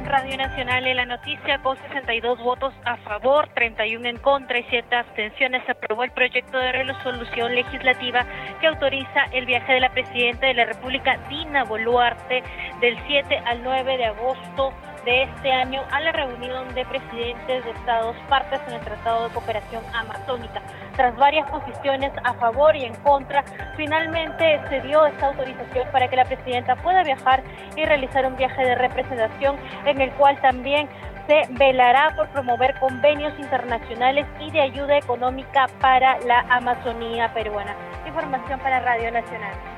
[0.05, 4.95] Radio Nacional en la noticia con 62 votos a favor, 31 en contra y 7
[4.95, 8.25] abstenciones aprobó el proyecto de resolución legislativa
[8.61, 12.43] que autoriza el viaje de la presidenta de la República, Dina Boluarte,
[12.79, 14.73] del 7 al 9 de agosto
[15.07, 19.33] de este año a la reunión de presidentes de estados partes en el Tratado de
[19.33, 20.61] Cooperación Amazónica.
[20.97, 23.41] Tras varias posiciones a favor y en contra,
[23.77, 27.41] finalmente se dio esta autorización para que la presidenta pueda viajar
[27.77, 30.89] y realizar un viaje de representación en el cual también
[31.25, 37.77] se velará por promover convenios internacionales y de ayuda económica para la Amazonía peruana.
[38.05, 39.76] Información para Radio Nacional.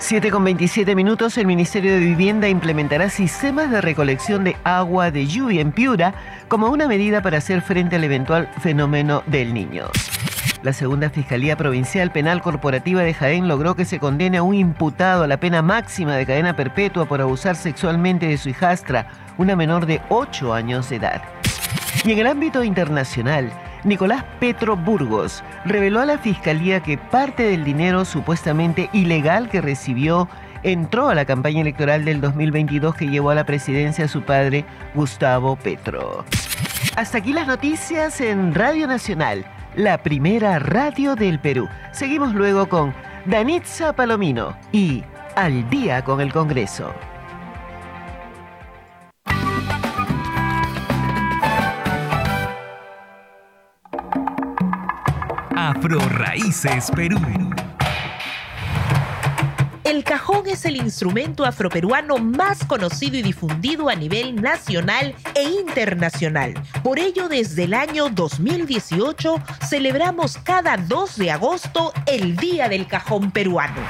[0.00, 5.26] 7 con 27 minutos, el Ministerio de Vivienda implementará sistemas de recolección de agua de
[5.26, 6.14] lluvia en Piura
[6.46, 9.86] como una medida para hacer frente al eventual fenómeno del niño.
[10.62, 15.24] La segunda Fiscalía Provincial Penal Corporativa de Jaén logró que se condene a un imputado
[15.24, 19.86] a la pena máxima de cadena perpetua por abusar sexualmente de su hijastra, una menor
[19.86, 21.22] de 8 años de edad.
[22.04, 23.52] Y en el ámbito internacional,
[23.84, 30.28] Nicolás Petro Burgos reveló a la Fiscalía que parte del dinero supuestamente ilegal que recibió
[30.62, 34.64] entró a la campaña electoral del 2022 que llevó a la presidencia a su padre
[34.94, 36.24] Gustavo Petro.
[36.96, 41.68] Hasta aquí las noticias en Radio Nacional, la primera radio del Perú.
[41.92, 42.92] Seguimos luego con
[43.26, 45.04] Danitza Palomino y
[45.36, 46.92] Al día con el Congreso.
[55.68, 57.18] Afro Raíces Perú.
[59.84, 66.54] El cajón es el instrumento afroperuano más conocido y difundido a nivel nacional e internacional.
[66.82, 73.30] Por ello, desde el año 2018 celebramos cada 2 de agosto el Día del Cajón
[73.30, 73.82] Peruano.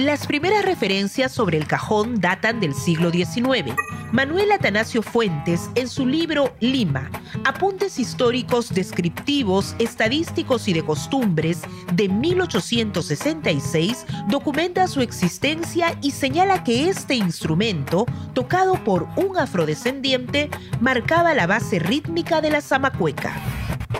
[0.00, 3.74] Las primeras referencias sobre el cajón datan del siglo XIX.
[4.12, 7.10] Manuel Atanasio Fuentes, en su libro Lima,
[7.44, 11.60] Apuntes históricos descriptivos, estadísticos y de costumbres
[11.92, 20.48] de 1866, documenta su existencia y señala que este instrumento, tocado por un afrodescendiente,
[20.80, 23.34] marcaba la base rítmica de la zamacueca.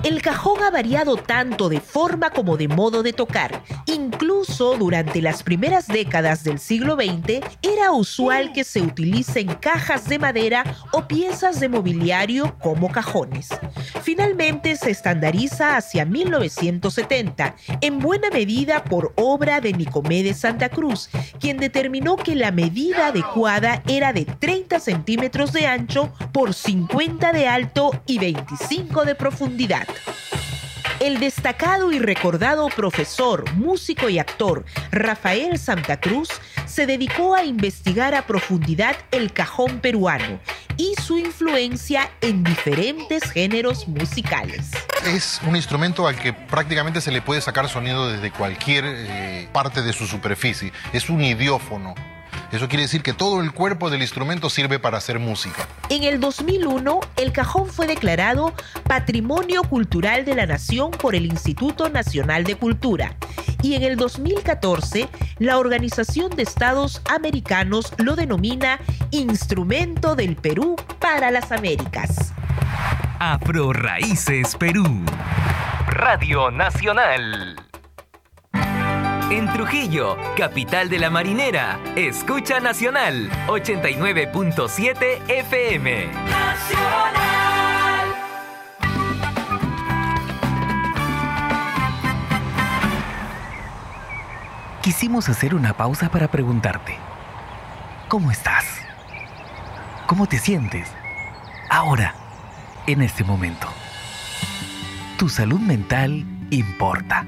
[0.03, 3.63] El cajón ha variado tanto de forma como de modo de tocar.
[3.85, 10.19] Incluso durante las primeras décadas del siglo XX era usual que se utilicen cajas de
[10.19, 13.49] madera o piezas de mobiliario como cajones.
[14.03, 21.11] Finalmente se estandariza hacia 1970, en buena medida por obra de Nicomé de Santa Cruz,
[21.39, 27.49] quien determinó que la medida adecuada era de 30 centímetros de ancho por 50 de
[27.49, 29.87] alto y 25 de profundidad.
[31.01, 36.29] El destacado y recordado profesor, músico y actor Rafael Santa Cruz
[36.67, 40.41] se dedicó a investigar a profundidad el cajón peruano
[40.77, 44.73] y su influencia en diferentes géneros musicales.
[45.07, 49.81] Es un instrumento al que prácticamente se le puede sacar sonido desde cualquier eh, parte
[49.81, 50.71] de su superficie.
[50.93, 51.95] Es un idiófono
[52.53, 55.69] Eso quiere decir que todo el cuerpo del instrumento sirve para hacer música.
[55.89, 58.55] En el 2001, el cajón fue declarado
[58.89, 63.15] Patrimonio Cultural de la Nación por el Instituto Nacional de Cultura.
[63.63, 65.09] Y en el 2014,
[65.39, 68.81] la Organización de Estados Americanos lo denomina
[69.13, 72.33] Instrumento del Perú para las Américas.
[73.21, 75.05] Afro Raíces Perú.
[75.87, 77.70] Radio Nacional.
[79.31, 86.07] En Trujillo, capital de la marinera, escucha Nacional 89.7 FM.
[86.07, 87.15] Nacional.
[94.83, 96.97] Quisimos hacer una pausa para preguntarte,
[98.09, 98.65] ¿cómo estás?
[100.09, 100.93] ¿Cómo te sientes?
[101.69, 102.17] Ahora,
[102.89, 103.69] en este momento.
[105.19, 107.25] Tu salud mental importa.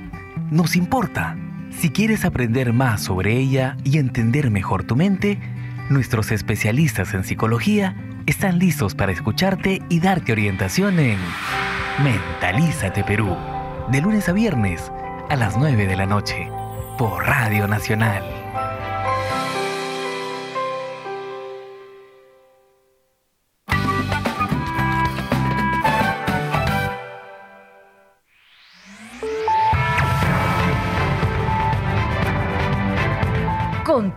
[0.51, 1.37] Nos importa.
[1.79, 5.39] Si quieres aprender más sobre ella y entender mejor tu mente,
[5.91, 11.19] nuestros especialistas en psicología están listos para escucharte y darte orientación en
[12.03, 13.37] Mentalízate Perú,
[13.91, 14.93] de lunes a viernes
[15.29, 16.49] a las 9 de la noche,
[16.99, 18.42] por Radio Nacional.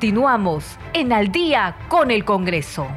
[0.05, 2.87] Continuamos en Al día con el Congreso.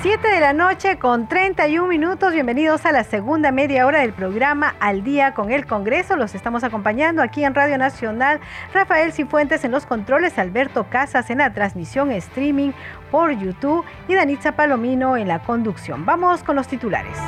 [0.00, 2.32] Siete de la noche con 31 minutos.
[2.32, 6.16] Bienvenidos a la segunda media hora del programa Al Día con el Congreso.
[6.16, 8.40] Los estamos acompañando aquí en Radio Nacional.
[8.72, 12.70] Rafael Cifuentes en los controles, Alberto Casas en la transmisión streaming
[13.10, 16.06] por YouTube y Danitza Palomino en la conducción.
[16.06, 17.18] Vamos con los titulares.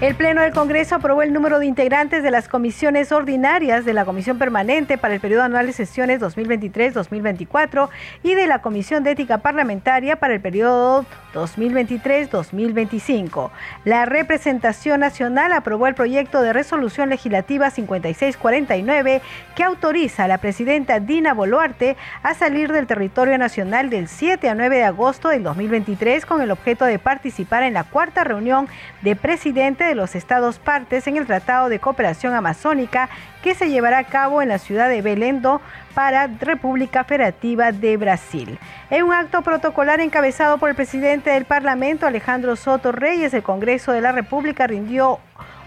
[0.00, 4.06] El Pleno del Congreso aprobó el número de integrantes de las comisiones ordinarias de la
[4.06, 7.90] Comisión Permanente para el periodo anual de sesiones 2023-2024
[8.22, 13.50] y de la Comisión de Ética Parlamentaria para el periodo 2023-2025.
[13.84, 19.20] La representación nacional aprobó el proyecto de resolución legislativa 5649
[19.54, 24.54] que autoriza a la presidenta Dina Boluarte a salir del territorio nacional del 7 a
[24.54, 28.66] 9 de agosto del 2023 con el objeto de participar en la cuarta reunión
[29.02, 33.10] de presidente de los estados partes en el Tratado de Cooperación Amazónica
[33.42, 35.60] que se llevará a cabo en la ciudad de Belendo
[35.94, 38.58] para República Federativa de Brasil.
[38.88, 43.90] En un acto protocolar encabezado por el presidente del Parlamento, Alejandro Soto Reyes, el Congreso
[43.90, 45.18] de la República rindió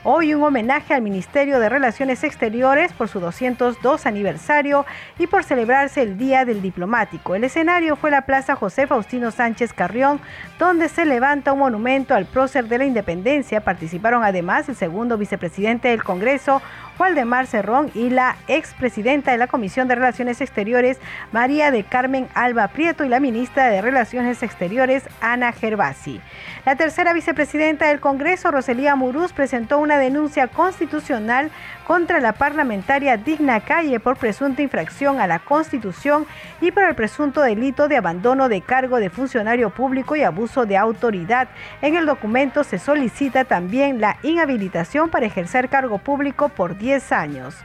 [0.06, 4.86] Hoy un homenaje al Ministerio de Relaciones Exteriores por su 202 aniversario
[5.18, 7.36] y por celebrarse el Día del Diplomático.
[7.36, 10.20] El escenario fue la Plaza José Faustino Sánchez Carrión,
[10.60, 13.64] donde se levanta un monumento al prócer de la independencia.
[13.64, 16.62] Participaron además el segundo vicepresidente del Congreso,
[17.00, 21.00] Waldemar Cerrón, y la expresidenta de la Comisión de Relaciones Exteriores,
[21.32, 26.22] María de Carmen Alba Prieto, y la ministra de Relaciones Exteriores, Ana Gervasi.
[26.66, 31.52] La tercera vicepresidenta del Congreso, Roselía Murús, presentó una denuncia constitucional
[31.86, 36.26] contra la parlamentaria Digna Calle por presunta infracción a la Constitución
[36.62, 40.78] y por el presunto delito de abandono de cargo de funcionario público y abuso de
[40.78, 41.50] autoridad.
[41.82, 47.56] En el documento se solicita también la inhabilitación para ejercer cargo público por 10 años.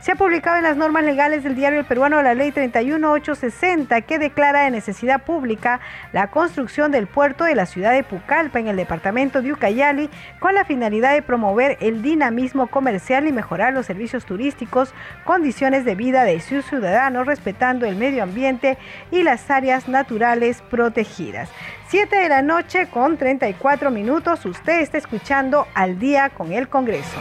[0.00, 4.18] Se ha publicado en las normas legales del diario El Peruano la Ley 31860 que
[4.18, 5.80] declara de necesidad pública
[6.12, 10.10] la construcción del puerto de la ciudad de Pucallpa en el departamento de Ucayali
[10.40, 15.94] con la finalidad de promover el dinamismo comercial y mejorar los servicios turísticos, condiciones de
[15.94, 18.78] vida de sus ciudadanos, respetando el medio ambiente
[19.10, 21.50] y las áreas naturales protegidas.
[21.88, 27.18] 7 de la noche con 34 minutos, usted está escuchando al día con el Congreso.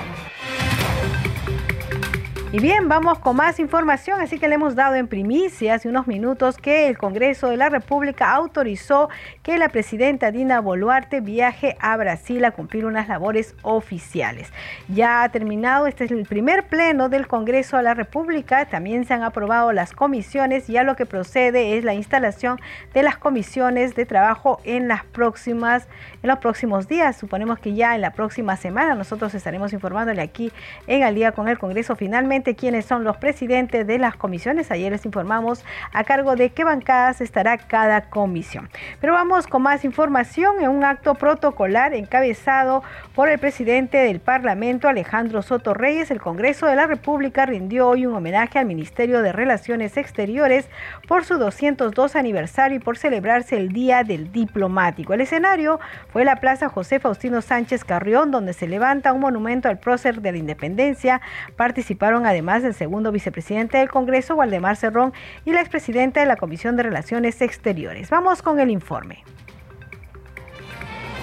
[2.54, 6.08] Y bien, vamos con más información, así que le hemos dado en primicia hace unos
[6.08, 9.10] minutos que el Congreso de la República autorizó
[9.44, 14.54] que la presidenta Dina Boluarte viaje a Brasil a cumplir unas labores oficiales.
[14.88, 19.14] Ya ha terminado, este es el primer pleno del Congreso de la República, también se
[19.14, 22.62] han aprobado las comisiones, ya lo que procede es la instalación
[22.94, 25.90] de las comisiones de trabajo en las próximas
[26.22, 27.16] en los próximos días.
[27.16, 30.52] Suponemos que ya en la próxima semana nosotros estaremos informándole aquí
[30.88, 34.72] en Al día con el Congreso finalmente quiénes son los presidentes de las comisiones.
[34.72, 35.64] Ayer les informamos
[35.94, 38.70] a cargo de qué bancadas estará cada comisión.
[39.00, 42.84] Pero vamos con más información en un acto protocolar encabezado
[43.16, 46.12] por el presidente del Parlamento, Alejandro Soto Reyes.
[46.12, 50.70] El Congreso de la República rindió hoy un homenaje al Ministerio de Relaciones Exteriores
[51.08, 55.14] por su 202 aniversario y por celebrarse el Día del Diplomático.
[55.14, 55.80] El escenario
[56.12, 60.32] fue la Plaza José Faustino Sánchez Carrión, donde se levanta un monumento al prócer de
[60.32, 61.22] la independencia.
[61.56, 65.14] Participaron además el segundo vicepresidente del Congreso, Waldemar Cerrón,
[65.46, 68.10] y la expresidenta de la Comisión de Relaciones Exteriores.
[68.10, 69.24] Vamos con el informe.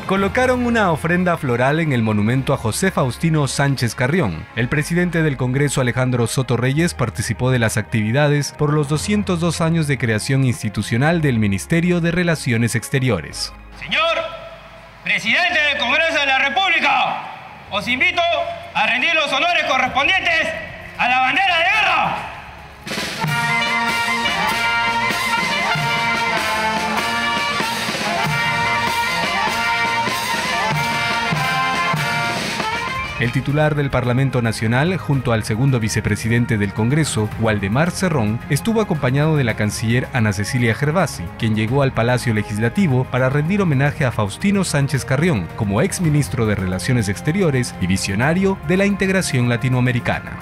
[0.07, 4.45] Colocaron una ofrenda floral en el monumento a José Faustino Sánchez Carrión.
[4.55, 9.87] El presidente del Congreso Alejandro Soto Reyes participó de las actividades por los 202 años
[9.87, 13.55] de creación institucional del Ministerio de Relaciones Exteriores.
[13.81, 14.44] Señor
[15.05, 17.17] presidente del Congreso de la República,
[17.71, 18.23] os invito
[18.73, 20.49] a rendir los honores correspondientes
[20.99, 22.34] a la bandera de guerra.
[33.25, 39.39] El titular del Parlamento Nacional, junto al segundo vicepresidente del Congreso, Waldemar Cerrón, estuvo acompañado
[39.39, 44.13] de la canciller Ana Cecilia Gervasi, quien llegó al Palacio Legislativo para rendir homenaje a
[44.13, 50.33] Faustino Sánchez Carrión como ex ministro de Relaciones Exteriores y visionario de la integración latinoamericana.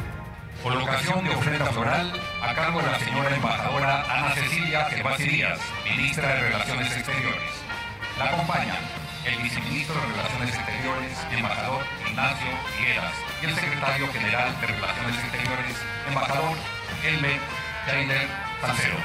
[0.61, 2.13] Colocación de ofrenda floral
[2.43, 7.63] a cargo de la señora embajadora Ana Cecilia Gervasi Díaz, ministra de Relaciones Exteriores.
[8.19, 8.79] La acompañan
[9.25, 12.47] el viceministro de Relaciones Exteriores, embajador Ignacio
[12.77, 16.57] Figueras, y el secretario general de Relaciones Exteriores, embajador
[17.07, 17.41] Elmer
[17.87, 18.29] Taylor
[18.61, 18.97] Sancero.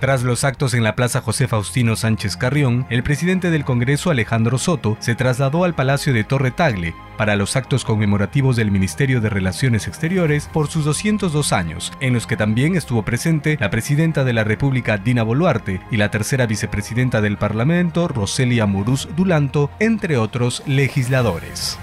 [0.00, 4.58] Tras los actos en la Plaza José Faustino Sánchez Carrión, el presidente del Congreso Alejandro
[4.58, 9.30] Soto se trasladó al Palacio de Torre Tagle para los actos conmemorativos del Ministerio de
[9.30, 14.32] Relaciones Exteriores por sus 202 años, en los que también estuvo presente la presidenta de
[14.32, 20.64] la República Dina Boluarte y la tercera vicepresidenta del Parlamento Roselia Muruz Dulanto, entre otros
[20.66, 21.78] legisladores.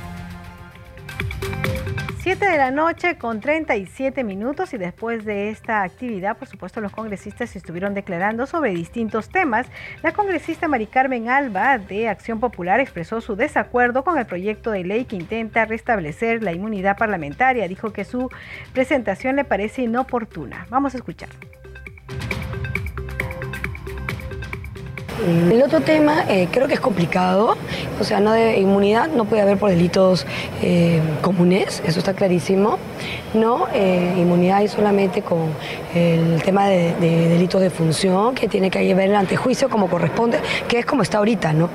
[2.21, 6.91] 7 de la noche con 37 minutos y después de esta actividad, por supuesto, los
[6.91, 9.67] congresistas estuvieron declarando sobre distintos temas.
[10.03, 14.83] La congresista Mari Carmen Alba de Acción Popular expresó su desacuerdo con el proyecto de
[14.83, 17.69] ley que intenta restablecer la inmunidad parlamentaria.
[17.69, 18.29] Dijo que su
[18.73, 20.67] presentación le parece inoportuna.
[20.69, 21.29] Vamos a escuchar.
[25.25, 27.57] El otro tema eh, creo que es complicado,
[27.99, 30.25] o sea, no de inmunidad no puede haber por delitos
[30.61, 32.77] eh, comunes, eso está clarísimo.
[33.33, 35.49] No, eh, inmunidad hay solamente con
[35.93, 40.79] el tema de, delitos de función, que tiene que haber el antejuicio como corresponde, que
[40.79, 41.69] es como está ahorita, ¿no?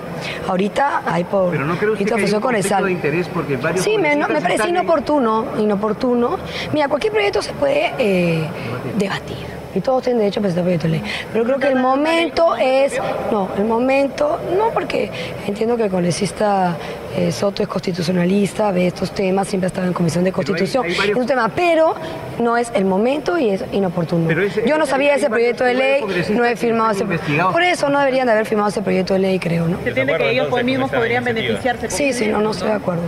[0.49, 3.99] Ahorita hay por Pero no creo que de con el de interés porque varios Sí,
[3.99, 6.39] me, me parece inoportuno, inoportuno.
[6.73, 8.49] Mira, cualquier proyecto se puede
[8.97, 11.03] debatir y todos tienen derecho a presentar proyecto de ley.
[11.33, 12.95] Pero creo que el momento es,
[13.31, 15.11] no, el momento, no porque
[15.47, 16.77] entiendo que el congresista
[17.17, 21.15] eh, Soto es constitucionalista, ve estos temas, siempre ha estado en comisión de constitución, es
[21.15, 21.95] un tema, pero
[22.41, 24.29] no es el momento y es inoportuno.
[24.67, 28.27] Yo no sabía ese proyecto de ley, no he firmado ese Por eso no deberían
[28.27, 29.79] de haber firmado ese proyecto de ley, creo, ¿no?
[29.83, 31.91] ¿Se entiende que ellos mismos podrían beneficiarse?
[31.91, 33.03] Sí, sí, no, no estoy de acuerdo.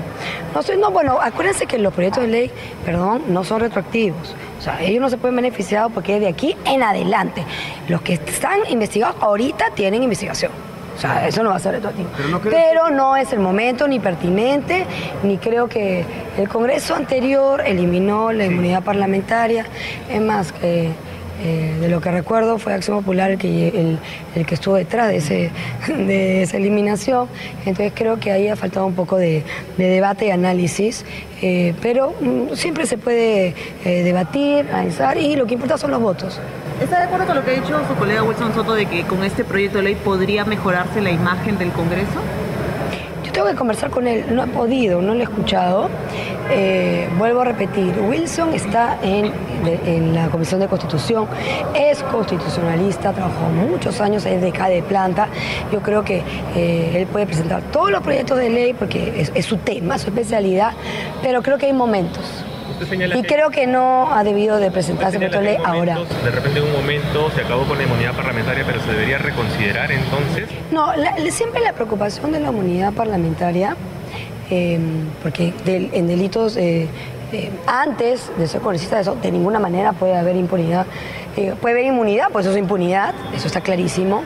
[0.54, 2.50] No, estoy, no, bueno, acuérdense que los proyectos de ley,
[2.84, 4.34] perdón, no son retroactivos.
[4.66, 7.44] Sea, ellos no se pueden beneficiar porque de aquí en adelante.
[7.88, 10.50] Los que están investigados ahorita tienen investigación.
[10.96, 12.08] O sea, eso no va a ser retroactivo.
[12.42, 14.86] Pero no, es el momento ni pertinente,
[15.22, 16.04] ni creo que
[16.36, 19.66] el Congreso anterior eliminó la inmunidad parlamentaria.
[20.10, 20.90] Es más, que
[21.44, 23.98] eh, de lo que recuerdo fue Acción Popular el que,
[24.34, 25.50] el, que estuvo detrás de, ese,
[25.86, 27.28] de esa eliminación.
[27.66, 29.44] Entonces creo que ahí ha faltado un poco de,
[29.76, 31.04] debate y análisis.
[31.42, 36.00] Eh, pero mm, siempre se puede eh, debatir, analizar y lo que importa son los
[36.00, 36.40] votos.
[36.80, 39.24] ¿Está de acuerdo con lo que ha dicho su colega Wilson Soto de que con
[39.24, 42.20] este proyecto de ley podría mejorarse la imagen del Congreso?
[43.36, 45.90] Tengo que conversar con él, no he podido, no lo he escuchado.
[46.50, 51.26] Eh, vuelvo a repetir, Wilson está en, la Comisión de Constitución,
[51.74, 55.28] es constitucionalista, trabajó muchos años, es de cada planta.
[55.70, 56.22] Yo creo que
[56.54, 60.72] eh, él puede presentar todos los proyectos de ley porque es su tema, su especialidad,
[61.20, 62.42] pero creo que hay momentos
[63.14, 65.98] y creo que no ha debido de presentarse ley ahora.
[66.24, 69.90] De repente en un momento se acabó con la inmunidad parlamentaria, pero se debería reconsiderar
[69.90, 70.48] entonces.
[70.70, 70.92] No,
[71.30, 73.76] siempre la preocupación de la inmunidad parlamentaria,
[74.50, 76.88] em, porque en delitos eh,
[77.32, 80.86] eh, antes de ser congresista, eso de ninguna manera puede haber impunidad.
[81.36, 84.22] Eh, puede haber inmunidad, pues eso es impunidad, eso está clarísimo.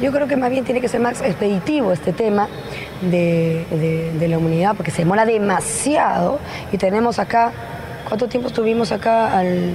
[0.00, 2.48] yo creo que más bien tiene que ser más expeditivo este tema
[3.02, 6.38] de, la humanidad porque se demora demasiado
[6.72, 7.52] y tenemos acá
[8.08, 9.74] ¿Cuánto tiempo estuvimos acá al,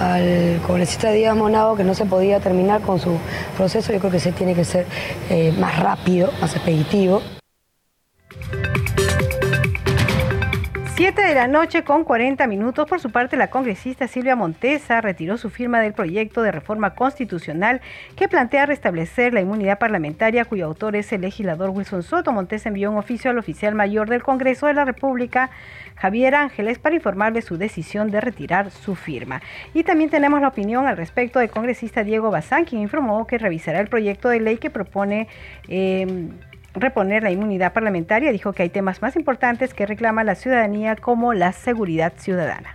[0.00, 3.16] al congresista Díaz Monado que no se podía terminar con su
[3.56, 3.92] proceso?
[3.92, 4.86] Yo creo que se tiene que ser
[5.30, 7.22] eh, más rápido, más expeditivo.
[11.00, 12.86] 7 de la noche con 40 minutos.
[12.86, 17.80] Por su parte, la congresista Silvia Montesa retiró su firma del proyecto de reforma constitucional
[18.16, 22.32] que plantea restablecer la inmunidad parlamentaria, cuyo autor es el legislador Wilson Soto.
[22.32, 25.48] Montesa envió un oficio al oficial mayor del Congreso de la República,
[25.94, 29.40] Javier Ángeles, para informarle su decisión de retirar su firma.
[29.72, 33.80] Y también tenemos la opinión al respecto del congresista Diego Bazán, quien informó que revisará
[33.80, 35.28] el proyecto de ley que propone.
[35.66, 36.28] Eh,
[36.74, 41.34] reponer la inmunidad parlamentaria, dijo que hay temas más importantes que reclama la ciudadanía como
[41.34, 42.72] la seguridad ciudadana.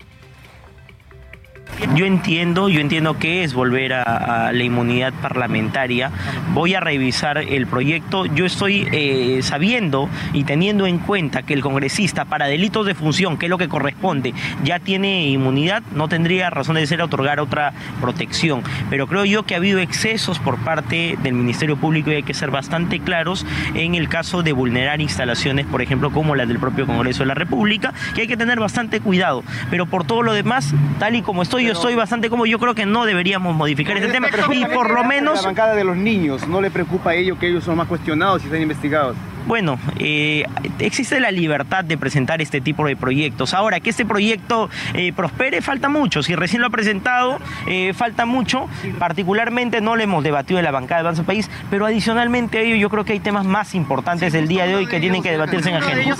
[1.95, 6.11] Yo entiendo, yo entiendo que es volver a, la inmunidad parlamentaria.
[6.53, 8.25] Voy a revisar el proyecto.
[8.25, 13.37] Yo estoy eh, sabiendo y teniendo en cuenta que el congresista para delitos de función,
[13.37, 17.73] que es lo que corresponde, ya tiene inmunidad, no tendría razón de ser otorgar otra
[18.01, 18.63] protección.
[18.89, 22.33] Pero creo yo que ha habido excesos por parte del Ministerio Público y hay que
[22.33, 26.87] ser bastante claros en el caso de vulnerar instalaciones, por ejemplo, como las del propio
[26.87, 29.43] Congreso de la República, que hay que tener bastante cuidado.
[29.69, 32.75] Pero por todo lo demás, tal y como estoy yo soy bastante como yo creo
[32.75, 36.47] que no deberíamos modificar ese tema y por lo menos la bancada de los niños
[36.47, 39.15] no le preocupa a ellos que ellos son más cuestionados y están investigados
[39.45, 40.45] bueno, eh,
[40.79, 43.53] existe la libertad de presentar este tipo de proyectos.
[43.53, 46.23] Ahora, que este proyecto eh, prospere, falta mucho.
[46.23, 48.67] Si recién lo ha presentado, eh, falta mucho.
[48.99, 52.75] Particularmente no le hemos debatido en la bancada de Avanza País, pero adicionalmente a ello
[52.75, 55.69] yo creo que hay temas más importantes del día de hoy que tienen que debatirse
[55.69, 56.15] en agenda.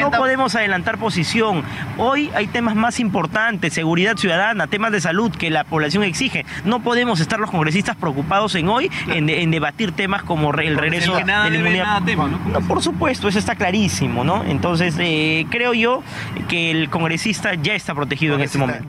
[0.00, 1.62] No podemos adelantar posición.
[1.96, 6.44] Hoy hay temas más importantes, seguridad ciudadana, temas de salud que la población exige.
[6.64, 11.24] No podemos estar los congresistas preocupados en hoy en, debatir temas como el regreso de
[11.24, 12.60] la inmunidad ¿no?
[12.66, 14.44] por supuesto, eso está clarísimo, ¿no?
[14.44, 16.02] Entonces, eh, creo yo
[16.48, 18.88] que el congresista ya está protegido en este momento.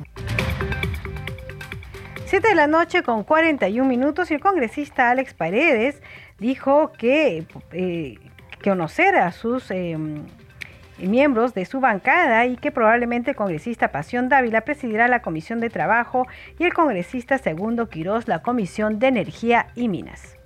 [2.25, 6.01] 7 de la noche con 41 minutos y el congresista Alex Paredes
[6.39, 8.17] dijo que, eh,
[8.63, 10.25] conocer a sus em,
[10.97, 15.69] miembros de su bancada y que probablemente el congresista Pasión Dávila presidirá la Comisión de
[15.69, 16.27] Trabajo
[16.59, 20.36] y el congresista Segundo Quirós la Comisión de Energía y Minas.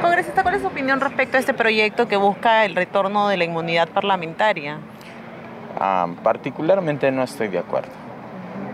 [0.00, 3.44] Congresista, ¿cuál es su opinión respecto a este proyecto que busca el retorno de la
[3.44, 4.78] inmunidad parlamentaria?
[5.78, 7.92] Ah, particularmente no estoy de acuerdo.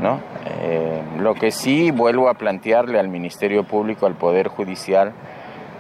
[0.00, 0.20] ¿no?
[0.60, 5.12] Eh, lo que sí vuelvo a plantearle al Ministerio Público, al Poder Judicial,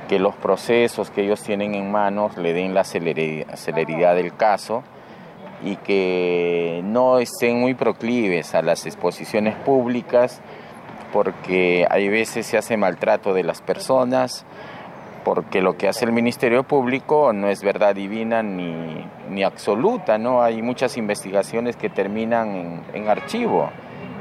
[0.08, 4.82] que los procesos que ellos tienen en manos le den la celeridad del caso
[5.64, 10.40] y que no estén muy proclives a las exposiciones públicas
[11.12, 14.44] porque hay veces se hace maltrato de las personas,
[15.26, 20.40] porque lo que hace el Ministerio Público no es verdad divina ni, ni absoluta, ¿no?
[20.40, 23.68] Hay muchas investigaciones que terminan en, archivo,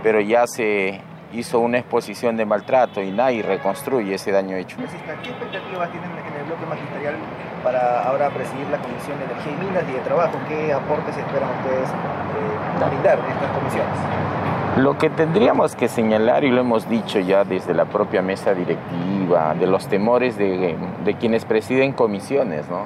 [0.01, 0.99] pero ya se
[1.32, 4.78] hizo una exposición de maltrato y nadie reconstruye ese daño hecho.
[4.78, 4.84] ¿Qué
[5.30, 7.18] expectativas tienen en el bloque magisterial
[7.64, 10.39] para ahora presidir la Comisión de Energía y Minas y de Trabajo?
[10.47, 14.64] ¿Qué aportes esperan ustedes eh, brindar en estas comisiones?
[14.78, 19.55] Lo que tendríamos que señalar, y lo hemos dicho ya desde la propia mesa directiva,
[19.55, 20.76] de los temores de,
[21.17, 22.86] quienes presiden comisiones, ¿no?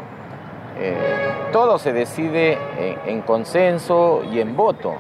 [0.79, 0.93] Eh,
[1.51, 2.59] todo se decide
[3.07, 4.97] en, consenso y en voto.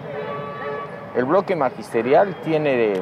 [1.15, 2.93] El bloque magisterial tiene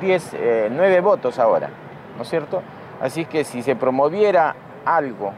[0.00, 0.36] 10,
[0.70, 1.68] 9 eh, votos ahora,
[2.16, 2.62] ¿no es cierto?
[3.00, 5.32] Así que si se promoviera algo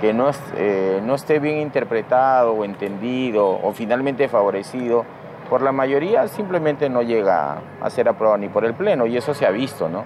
[0.00, 5.04] que no, eh, no esté bien interpretado o entendido o finalmente favorecido,
[5.50, 9.34] por la mayoría simplemente no llega a ser aprobado ni por el Pleno y eso
[9.34, 10.04] se ha visto, ¿no?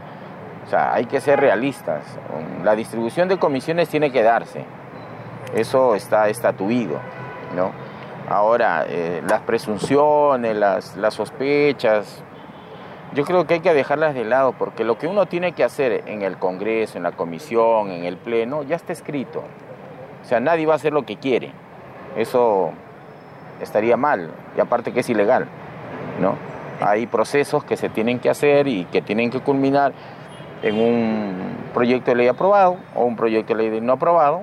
[0.64, 2.02] O sea, hay que ser realistas.
[2.64, 4.64] La distribución de comisiones tiene que darse.
[5.54, 6.98] Eso está estatuido,
[7.54, 7.72] ¿no?
[8.26, 12.24] Ahora, eh, las presunciones, las, las sospechas,
[13.12, 16.04] yo creo que hay que dejarlas de lado porque lo que uno tiene que hacer
[16.06, 19.44] en el Congreso, en la comisión, en el Pleno, ya está escrito.
[20.22, 21.52] O sea, nadie va a hacer lo que quiere.
[22.16, 22.70] Eso
[23.60, 25.46] estaría mal, y aparte que es ilegal,
[26.20, 26.36] ¿no?
[26.80, 29.92] Hay procesos que se tienen que hacer y que tienen que culminar
[30.62, 34.42] en un proyecto de ley aprobado o un proyecto de ley no aprobado.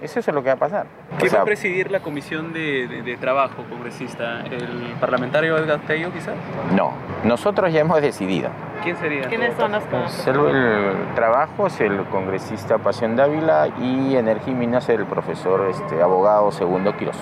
[0.00, 0.86] Eso es lo que va a pasar.
[1.18, 4.40] ¿Qué va a presidir la comisión de, trabajo, congresista?
[4.46, 6.36] ¿El parlamentario Edgar Tello, quizás?
[6.74, 6.92] No,
[7.24, 8.48] nosotros ya hemos decidido.
[8.82, 9.28] ¿Quién sería?
[9.28, 14.56] ¿Quiénes son los pues el, el, trabajo es el congresista Pasión Dávila y Energía y
[14.56, 17.18] Minas el profesor este, abogado Segundo Quiroz.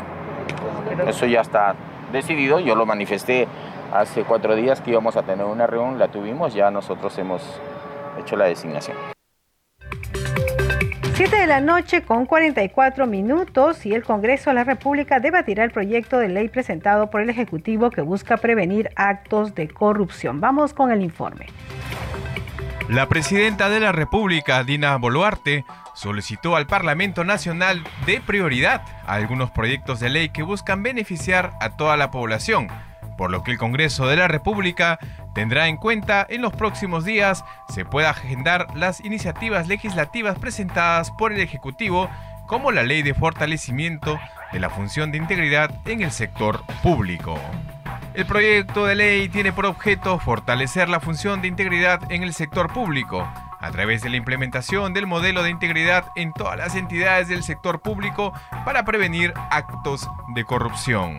[1.08, 1.74] Eso ya está
[2.12, 3.46] decidido, yo lo manifesté
[3.92, 7.42] hace cuatro días que íbamos a tener una reunión, la tuvimos, ya nosotros hemos
[8.18, 8.96] hecho la designación.
[11.14, 15.72] 7 de la noche con 44 minutos y el Congreso de la República debatirá el
[15.72, 20.40] proyecto de ley presentado por el Ejecutivo que busca prevenir actos de corrupción.
[20.40, 21.46] Vamos con el informe.
[22.88, 29.50] La presidenta de la República, Dina Boluarte, solicitó al Parlamento Nacional de prioridad a algunos
[29.50, 32.68] proyectos de ley que buscan beneficiar a toda la población,
[33.18, 34.98] por lo que el Congreso de la República
[35.34, 41.34] tendrá en cuenta en los próximos días se pueda agendar las iniciativas legislativas presentadas por
[41.34, 42.08] el Ejecutivo
[42.46, 44.18] como la Ley de Fortalecimiento
[44.50, 47.38] de la Función de Integridad en el Sector Público.
[48.18, 52.72] El proyecto de ley tiene por objeto fortalecer la función de integridad en el sector
[52.72, 57.44] público, a través de la implementación del modelo de integridad en todas las entidades del
[57.44, 58.32] sector público
[58.64, 61.18] para prevenir actos de corrupción.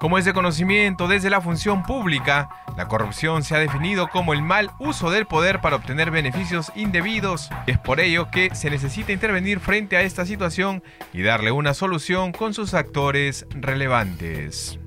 [0.00, 4.42] Como es de conocimiento desde la función pública, la corrupción se ha definido como el
[4.42, 7.48] mal uso del poder para obtener beneficios indebidos.
[7.68, 10.82] Es por ello que se necesita intervenir frente a esta situación
[11.12, 14.80] y darle una solución con sus actores relevantes.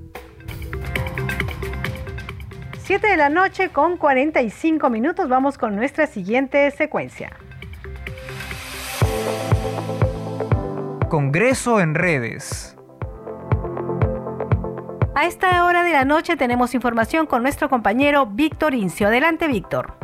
[2.84, 5.26] 7 de la noche con 45 minutos.
[5.26, 7.30] Vamos con nuestra siguiente secuencia.
[11.08, 12.76] Congreso en redes.
[15.14, 19.06] A esta hora de la noche tenemos información con nuestro compañero Víctor Incio.
[19.06, 19.94] Adelante, Víctor.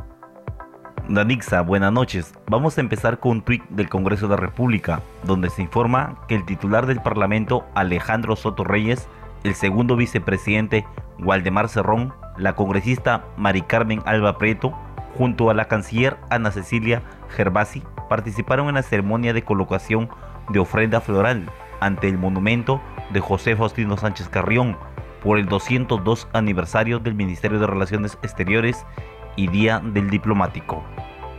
[1.07, 2.33] Danixa, buenas noches.
[2.47, 6.35] Vamos a empezar con un tuit del Congreso de la República, donde se informa que
[6.35, 9.07] el titular del Parlamento, Alejandro Soto Reyes,
[9.45, 10.87] el segundo vicepresidente,
[11.19, 14.73] Waldemar Cerrón, la congresista Mari Carmen Alba Preto,
[15.17, 20.09] junto a la canciller Ana Cecilia Gervasi, participaron en la ceremonia de colocación
[20.49, 22.81] de ofrenda floral ante el monumento
[23.13, 24.77] de José Faustino Sánchez Carrión
[25.23, 28.87] por el 202 aniversario del Ministerio de Relaciones Exteriores
[29.37, 30.83] y Día del Diplomático.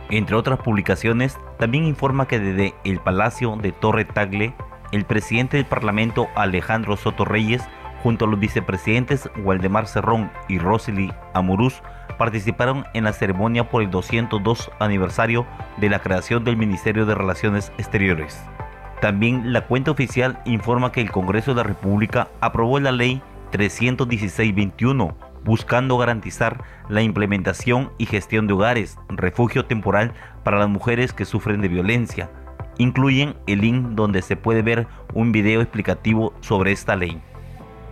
[0.08, 4.54] Entre otras publicaciones, también informa que desde el Palacio de Torre Tagle,
[4.92, 7.62] el presidente del Parlamento Alejandro Soto Reyes
[8.02, 11.82] junto a los vicepresidentes Waldemar Cerrón y Rosely Amuruz,
[12.18, 15.46] participaron en la ceremonia por el 202 aniversario
[15.78, 18.42] de la creación del Ministerio de Relaciones Exteriores.
[19.00, 23.22] También la cuenta oficial informa que el Congreso de la República aprobó la ley
[23.52, 30.12] 316-21 buscando garantizar la implementación y gestión de hogares, refugio temporal
[30.44, 32.30] para las mujeres que sufren de violencia.
[32.78, 37.20] Incluyen el link donde se puede ver un video explicativo sobre esta ley.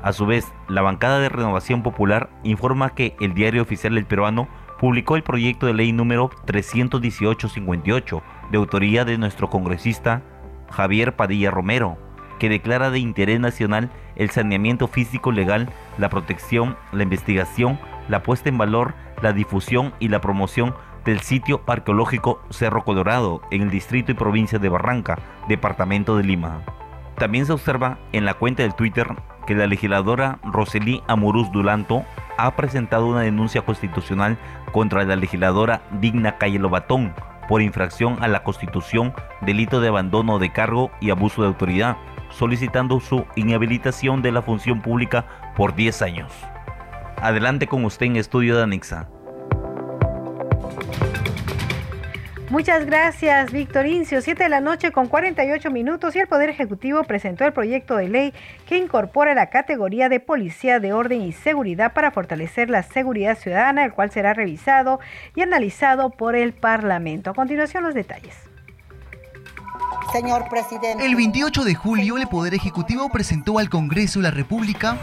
[0.02, 4.48] A su vez, la bancada de Renovación Popular informa que el Diario Oficial del Peruano
[4.78, 10.22] publicó el proyecto de ley número 318-58 de autoría de nuestro congresista
[10.70, 11.98] Javier Padilla Romero,
[12.38, 17.78] que declara de interés nacional el saneamiento físico legal, la protección, la investigación,
[18.08, 20.74] la puesta en valor, la difusión y la promoción
[21.04, 26.62] del sitio arqueológico Cerro Colorado en el distrito y provincia de Barranca, departamento de Lima.
[27.16, 29.08] También se observa en la cuenta del Twitter
[29.50, 32.04] que la legisladora Rosely Amuruz Dulanto
[32.38, 34.38] ha presentado una denuncia constitucional
[34.70, 37.12] contra la legisladora Digna Calle Lobatón
[37.48, 41.96] por infracción a la Constitución, delito de abandono de cargo y abuso de autoridad,
[42.28, 45.26] solicitando su inhabilitación de la función pública
[45.56, 46.32] por 10 años.
[47.20, 49.08] Adelante con usted en estudio de Anexa.
[52.50, 54.20] Muchas gracias, Víctor Incio.
[54.20, 58.08] 7 de la noche con 48 minutos y el Poder Ejecutivo presentó el proyecto de
[58.08, 58.34] ley
[58.66, 63.84] que incorpora la categoría de Policía de Orden y Seguridad para fortalecer la seguridad ciudadana,
[63.84, 64.98] el cual será revisado
[65.36, 67.30] y analizado por el Parlamento.
[67.30, 68.34] A continuación, los detalles.
[70.10, 71.06] Señor presidente.
[71.06, 74.98] El 28 de julio, el Poder Ejecutivo presentó al Congreso de la República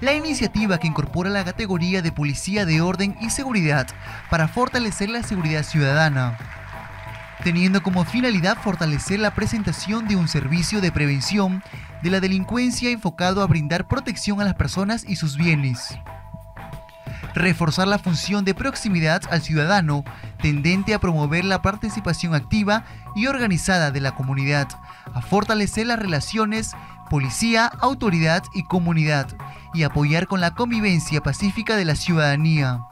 [0.00, 3.86] la iniciativa que incorpora la categoría de Policía de Orden y Seguridad
[4.30, 6.57] para fortalecer la seguridad ciudadana
[7.44, 11.62] teniendo como finalidad fortalecer la presentación de un servicio de prevención
[12.02, 15.96] de la delincuencia enfocado a brindar protección a las personas y sus bienes.
[17.34, 20.04] Reforzar la función de proximidad al ciudadano,
[20.40, 22.84] tendente a promover la participación activa
[23.14, 24.68] y organizada de la comunidad,
[25.14, 26.74] a fortalecer las relaciones
[27.08, 29.28] policía, autoridad y comunidad,
[29.74, 32.87] y apoyar con la convivencia pacífica de la ciudadanía.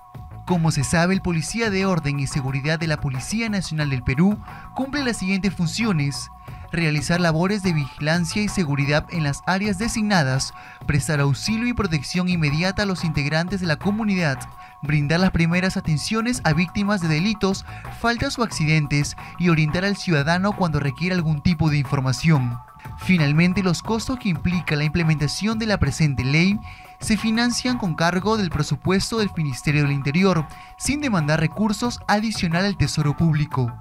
[0.46, 4.38] Como se sabe, el Policía de Orden y Seguridad de la Policía Nacional del Perú
[4.76, 6.30] cumple las siguientes funciones.
[6.70, 10.54] Realizar labores de vigilancia y seguridad en las áreas designadas,
[10.86, 14.38] prestar auxilio y protección inmediata a los integrantes de la comunidad,
[14.82, 17.66] brindar las primeras atenciones a víctimas de delitos,
[18.00, 22.56] faltas o accidentes y orientar al ciudadano cuando requiera algún tipo de información.
[22.98, 26.56] Finalmente, los costos que implica la implementación de la presente ley
[27.00, 30.46] se financian con cargo del presupuesto del Ministerio del Interior,
[30.78, 33.72] sin demandar recursos adicionales al Tesoro Público.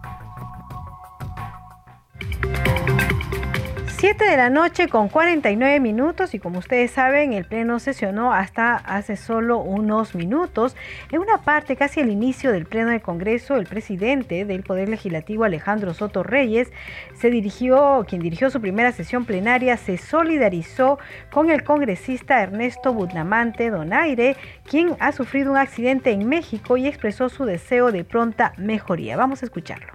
[4.06, 8.76] 7 de la noche con 49 minutos y como ustedes saben el pleno sesionó hasta
[8.76, 10.76] hace solo unos minutos.
[11.12, 15.44] En una parte casi al inicio del pleno del Congreso el presidente del Poder Legislativo
[15.44, 16.72] Alejandro Soto Reyes
[17.16, 21.00] se dirigió, quien dirigió su primera sesión plenaria, se solidarizó
[21.32, 24.36] con el congresista Ernesto Budnamante Donaire,
[24.70, 29.18] quien ha sufrido un accidente en México y expresó su deseo de pronta mejoría.
[29.18, 29.94] Vamos a escucharlo.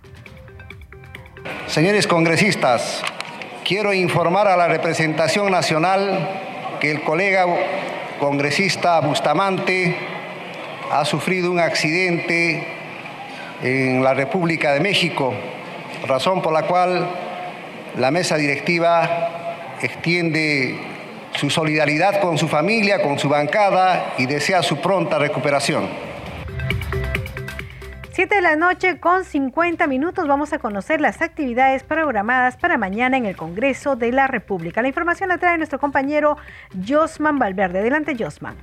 [1.69, 3.05] Señores congresistas,
[3.71, 6.29] quiero informar a la representación nacional
[6.81, 7.47] que el colega
[8.19, 9.95] congresista Bustamante
[10.91, 12.67] ha sufrido un accidente
[13.63, 15.33] en la República de México,
[16.05, 17.11] razón por la cual
[17.97, 20.77] la mesa directiva extiende
[21.37, 26.10] su solidaridad con su familia, con su bancada y desea su pronta recuperación.
[28.21, 33.17] 7 de la noche con 50 minutos vamos a conocer las actividades programadas para mañana
[33.17, 34.83] en el Congreso de la República.
[34.83, 36.37] La información la trae nuestro compañero
[36.87, 37.79] Josman Valverde.
[37.79, 38.57] Adelante, Josman.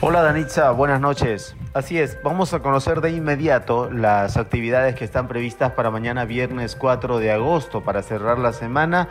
[0.00, 1.54] Hola Danitza, buenas noches.
[1.72, 6.74] Así es, vamos a conocer de inmediato las actividades que están previstas para mañana viernes
[6.74, 9.06] 4 de agosto para cerrar la semana.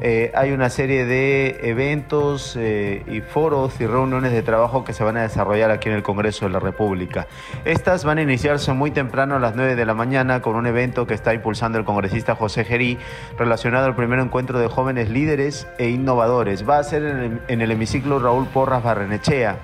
[0.00, 5.02] Eh, hay una serie de eventos eh, y foros y reuniones de trabajo que se
[5.02, 7.26] van a desarrollar aquí en el Congreso de la República.
[7.64, 11.08] Estas van a iniciarse muy temprano a las 9 de la mañana con un evento
[11.08, 12.98] que está impulsando el congresista José Gerí
[13.36, 16.68] relacionado al primer encuentro de jóvenes líderes e innovadores.
[16.68, 19.58] Va a ser en el, en el hemiciclo Raúl Porras Barrenechea.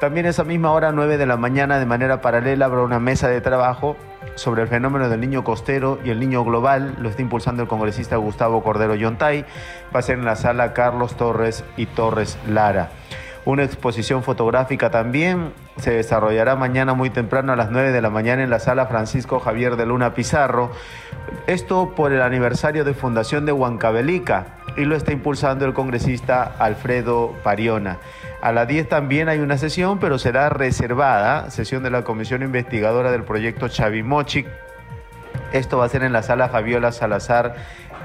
[0.00, 3.40] También esa misma hora, 9 de la mañana, de manera paralela, habrá una mesa de
[3.40, 3.96] trabajo
[4.34, 6.96] sobre el fenómeno del niño costero y el niño global.
[6.98, 9.46] Lo está impulsando el congresista Gustavo Cordero Yontay.
[9.94, 12.90] Va a ser en la sala Carlos Torres y Torres Lara.
[13.46, 18.42] Una exposición fotográfica también se desarrollará mañana muy temprano a las 9 de la mañana
[18.42, 20.72] en la sala Francisco Javier de Luna Pizarro.
[21.46, 27.34] Esto por el aniversario de fundación de Huancavelica y lo está impulsando el congresista Alfredo
[27.44, 27.98] Pariona.
[28.40, 33.10] A las 10 también hay una sesión, pero será reservada, sesión de la Comisión Investigadora
[33.10, 34.46] del proyecto Chavimochic.
[35.52, 37.56] Esto va a ser en la sala Fabiola Salazar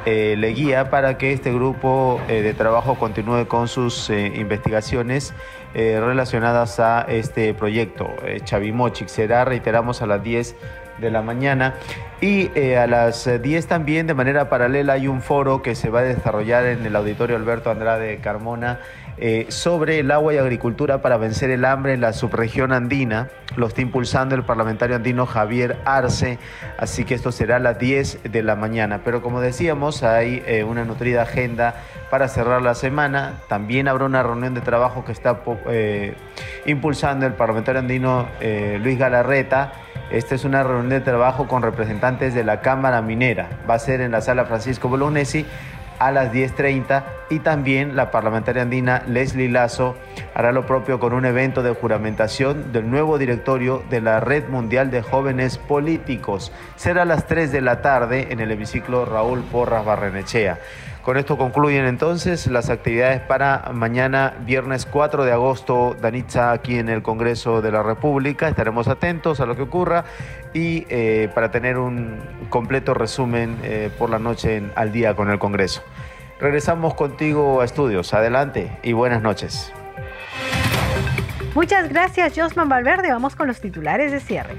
[0.06, 5.34] eh, Leguía para que este grupo eh, de trabajo continúe con sus eh, investigaciones
[5.74, 8.14] relacionadas a este proyecto.
[8.44, 10.58] Chavimochic será, reiteramos, a las 10
[10.98, 11.76] de la mañana.
[12.20, 16.04] Y a las 10 también, de manera paralela, hay un foro que se va a
[16.04, 18.82] desarrollar en el Auditorio Alberto Andrade Carmona
[19.18, 23.30] eh, sobre el agua y agricultura para vencer el hambre en la subregión andina.
[23.55, 26.39] Lo está impulsando el parlamentario andino Javier Arce,
[26.78, 29.01] así que esto será a las 10 de la mañana.
[29.03, 31.76] Pero como decíamos, hay eh, una nutrida agenda
[32.09, 33.41] para cerrar la semana.
[33.47, 35.41] También habrá una reunión de trabajo que está
[36.66, 38.28] impulsando el parlamentario andino
[38.82, 39.74] Luis Galarreta
[40.12, 43.47] esta es una reunión de trabajo con representantes de la Cámara Minera.
[43.70, 45.45] Va a ser en la sala Francisco Bolognesi
[46.02, 49.95] a las 10.30 y también la parlamentaria andina Leslie Lazo
[50.34, 54.89] hará lo propio con un evento de juramentación del nuevo directorio de la Red Mundial
[54.89, 56.52] de Jóvenes Políticos.
[56.76, 60.58] Será a las 3 de la tarde en el hemiciclo Raúl Porras Barrenechea.
[61.04, 66.89] Con esto concluyen entonces las actividades para mañana, viernes 4 de agosto, Danitza, aquí en
[66.89, 68.47] el Congreso de la República.
[68.47, 70.06] Estaremos atentos a lo que ocurra
[70.54, 75.39] y eh, para tener un completo resumen eh, por la noche al día con el
[75.39, 75.82] Congreso.
[76.39, 78.14] Regresamos contigo a estudios.
[78.14, 79.74] Adelante y buenas noches.
[81.56, 83.12] Muchas gracias, Josman Valverde.
[83.12, 84.56] Vamos con los titulares de cierre.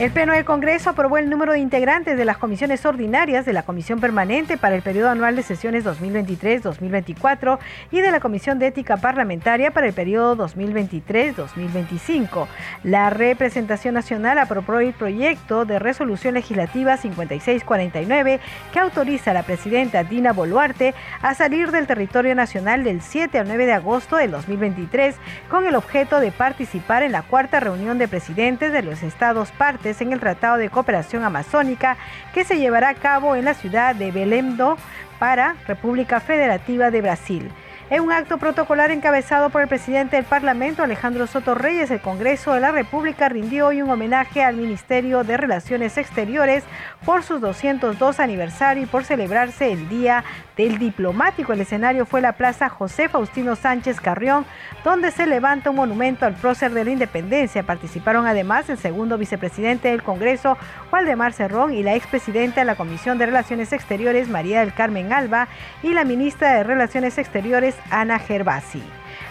[0.00, 3.64] El Pleno del Congreso aprobó el número de integrantes de las comisiones ordinarias de la
[3.64, 7.58] Comisión Permanente para el periodo anual de sesiones 2023-2024
[7.90, 12.46] y de la Comisión de Ética Parlamentaria para el periodo 2023-2025.
[12.82, 18.40] La representación nacional aprobó el proyecto de resolución legislativa 5649
[18.72, 23.48] que autoriza a la presidenta Dina Boluarte a salir del territorio nacional del 7 al
[23.48, 25.16] 9 de agosto del 2023
[25.50, 29.89] con el objeto de participar en la cuarta reunión de presidentes de los estados partes
[30.00, 31.96] en el Tratado de Cooperación Amazónica
[32.32, 34.76] que se llevará a cabo en la ciudad de Belém do
[35.18, 37.50] para República Federativa de Brasil.
[37.90, 42.54] En un acto protocolar encabezado por el presidente del Parlamento, Alejandro Soto Reyes, el Congreso
[42.54, 46.62] de la República rindió hoy un homenaje al Ministerio de Relaciones Exteriores
[47.04, 50.22] por su 202 aniversario y por celebrarse el Día
[50.60, 51.52] del Diplomático.
[51.52, 54.44] El escenario fue la Plaza José Faustino Sánchez Carrión,
[54.84, 57.62] donde se levanta un monumento al prócer de la independencia.
[57.62, 60.58] Participaron además el segundo vicepresidente del Congreso,
[60.92, 65.48] Waldemar Cerrón, y la expresidenta de la Comisión de Relaciones Exteriores, María del Carmen Alba,
[65.82, 68.82] y la ministra de Relaciones Exteriores, Ana Gervasi.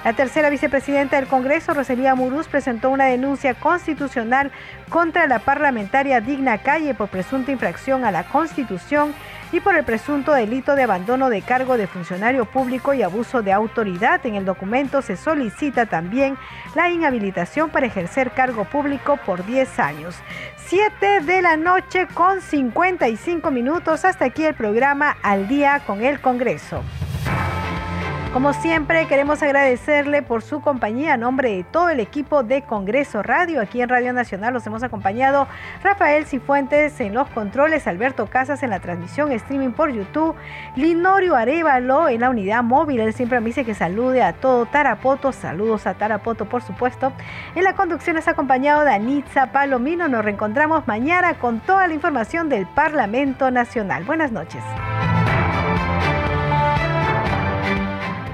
[0.03, 4.49] La tercera vicepresidenta del Congreso, Rosalía Muruz, presentó una denuncia constitucional
[4.89, 9.13] contra la parlamentaria Digna Calle por presunta infracción a la Constitución
[9.51, 13.53] y por el presunto delito de abandono de cargo de funcionario público y abuso de
[13.53, 14.25] autoridad.
[14.25, 16.37] En el documento se solicita también
[16.75, 20.15] la inhabilitación para ejercer cargo público por 10 años.
[20.67, 24.05] 7 de la noche con 55 minutos.
[24.05, 26.83] Hasta aquí el programa Al día con el Congreso.
[28.33, 33.23] Como siempre, queremos agradecerle por su compañía a nombre de todo el equipo de Congreso
[33.23, 33.59] Radio.
[33.59, 35.47] Aquí en Radio Nacional los hemos acompañado
[35.81, 40.35] Rafael Cifuentes en los controles, Alberto Casas en la transmisión streaming por YouTube,
[40.75, 42.99] Linorio Arevalo en la unidad móvil.
[42.99, 45.31] Él siempre me dice que salude a todo Tarapoto.
[45.31, 47.11] Saludos a Tarapoto, por supuesto.
[47.55, 50.07] En la conducción es acompañado de Anitza Palomino.
[50.07, 54.03] Nos reencontramos mañana con toda la información del Parlamento Nacional.
[54.03, 54.61] Buenas noches.